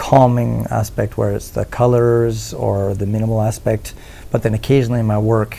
calming 0.04 0.68
aspect 0.70 1.18
where 1.18 1.32
it's 1.32 1.50
the 1.52 1.64
colors 1.64 2.54
or 2.54 2.94
the 2.94 3.06
minimal 3.06 3.42
aspect, 3.42 3.94
but 4.32 4.44
then 4.44 4.54
occasionally 4.54 5.00
in 5.00 5.06
my 5.06 5.18
work, 5.18 5.58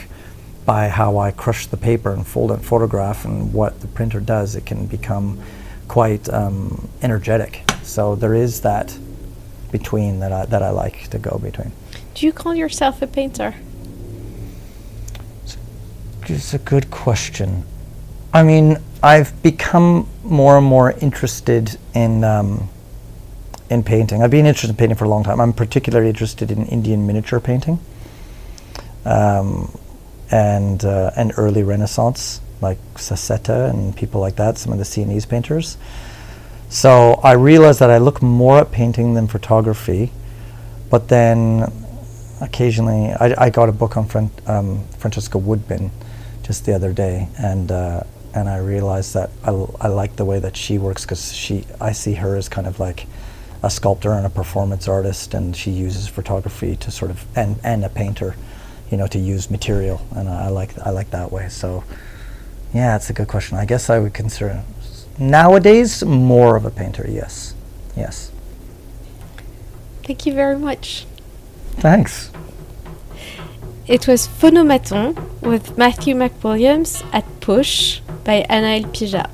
by 0.66 0.86
how 0.86 1.16
I 1.16 1.30
crush 1.30 1.66
the 1.66 1.78
paper 1.78 2.12
and 2.12 2.26
fold 2.26 2.50
and 2.50 2.62
photograph 2.62 3.24
and 3.24 3.54
what 3.54 3.80
the 3.80 3.86
printer 3.86 4.20
does, 4.20 4.54
it 4.54 4.66
can 4.66 4.84
become 4.84 5.40
quite 5.88 6.28
um, 6.28 6.90
energetic. 7.00 7.62
So 7.82 8.16
there 8.16 8.34
is 8.34 8.60
that 8.60 8.98
between 9.72 10.20
that 10.20 10.30
I, 10.30 10.44
that 10.44 10.62
I 10.62 10.68
like 10.68 11.08
to 11.08 11.18
go 11.18 11.38
between. 11.38 11.72
Do 12.12 12.26
you 12.26 12.32
call 12.32 12.54
yourself 12.54 13.00
a 13.00 13.06
painter? 13.06 13.54
It's 16.28 16.52
a 16.52 16.58
good 16.58 16.90
question. 16.90 17.64
I 18.34 18.42
mean, 18.42 18.76
I've 19.02 19.42
become 19.42 20.06
more 20.22 20.58
and 20.58 20.66
more 20.66 20.92
interested 21.00 21.78
in 21.94 22.24
um, 22.24 22.68
in 23.70 23.82
painting. 23.82 24.22
I've 24.22 24.30
been 24.30 24.46
interested 24.46 24.70
in 24.70 24.76
painting 24.76 24.96
for 24.96 25.04
a 25.04 25.08
long 25.08 25.24
time. 25.24 25.40
I'm 25.40 25.52
particularly 25.52 26.08
interested 26.08 26.50
in 26.50 26.66
Indian 26.66 27.06
miniature 27.06 27.40
painting 27.40 27.78
um, 29.04 29.76
and 30.30 30.84
uh, 30.84 31.10
and 31.16 31.32
early 31.36 31.62
Renaissance, 31.62 32.40
like 32.60 32.78
Sassetta 32.94 33.70
and 33.70 33.96
people 33.96 34.20
like 34.20 34.36
that. 34.36 34.58
Some 34.58 34.72
of 34.72 34.78
the 34.78 34.84
Sienese 34.84 35.26
painters. 35.26 35.76
So 36.68 37.20
I 37.22 37.32
realized 37.32 37.80
that 37.80 37.90
I 37.90 37.98
look 37.98 38.22
more 38.22 38.58
at 38.58 38.72
painting 38.72 39.14
than 39.14 39.28
photography, 39.28 40.12
but 40.90 41.08
then 41.08 41.72
occasionally 42.40 43.12
I, 43.12 43.44
I 43.46 43.50
got 43.50 43.68
a 43.68 43.72
book 43.72 43.96
on 43.96 44.06
Fran- 44.06 44.30
um, 44.46 44.84
Francesca 44.98 45.38
Woodman 45.38 45.90
just 46.42 46.66
the 46.66 46.74
other 46.74 46.92
day, 46.92 47.28
and 47.38 47.70
uh, 47.70 48.02
and 48.34 48.48
I 48.48 48.58
realized 48.58 49.14
that 49.14 49.30
I, 49.44 49.48
l- 49.48 49.76
I 49.80 49.88
like 49.88 50.16
the 50.16 50.24
way 50.24 50.40
that 50.40 50.56
she 50.56 50.78
works 50.78 51.04
because 51.04 51.32
she 51.32 51.64
I 51.80 51.92
see 51.92 52.14
her 52.14 52.36
as 52.36 52.48
kind 52.48 52.66
of 52.66 52.80
like 52.80 53.06
a 53.64 53.70
sculptor 53.70 54.12
and 54.12 54.26
a 54.26 54.30
performance 54.30 54.86
artist, 54.86 55.32
and 55.32 55.56
she 55.56 55.70
uses 55.70 56.06
photography 56.06 56.76
to 56.76 56.90
sort 56.90 57.10
of 57.10 57.24
and 57.34 57.58
and 57.64 57.82
a 57.82 57.88
painter, 57.88 58.36
you 58.90 58.96
know, 58.98 59.06
to 59.06 59.18
use 59.18 59.50
material, 59.50 60.06
and 60.14 60.28
I, 60.28 60.46
I 60.46 60.48
like 60.48 60.78
I 60.78 60.90
like 60.90 61.10
that 61.10 61.32
way. 61.32 61.48
So 61.48 61.82
yeah, 62.74 62.94
it's 62.94 63.08
a 63.08 63.14
good 63.14 63.28
question. 63.28 63.56
I 63.56 63.64
guess 63.64 63.88
I 63.88 63.98
would 63.98 64.12
consider 64.12 64.62
nowadays 65.18 66.04
more 66.04 66.56
of 66.56 66.66
a 66.66 66.70
painter. 66.70 67.06
Yes, 67.08 67.54
yes. 67.96 68.30
Thank 70.02 70.26
you 70.26 70.34
very 70.34 70.58
much. 70.58 71.06
Thanks. 71.76 72.30
It 73.86 74.06
was 74.06 74.28
Phonomaton 74.28 75.16
with 75.40 75.78
Matthew 75.78 76.14
McWilliams 76.14 77.02
at 77.12 77.24
Poush 77.40 78.00
by 78.24 78.44
Anaël 78.50 78.84
Pigeat. 78.92 79.30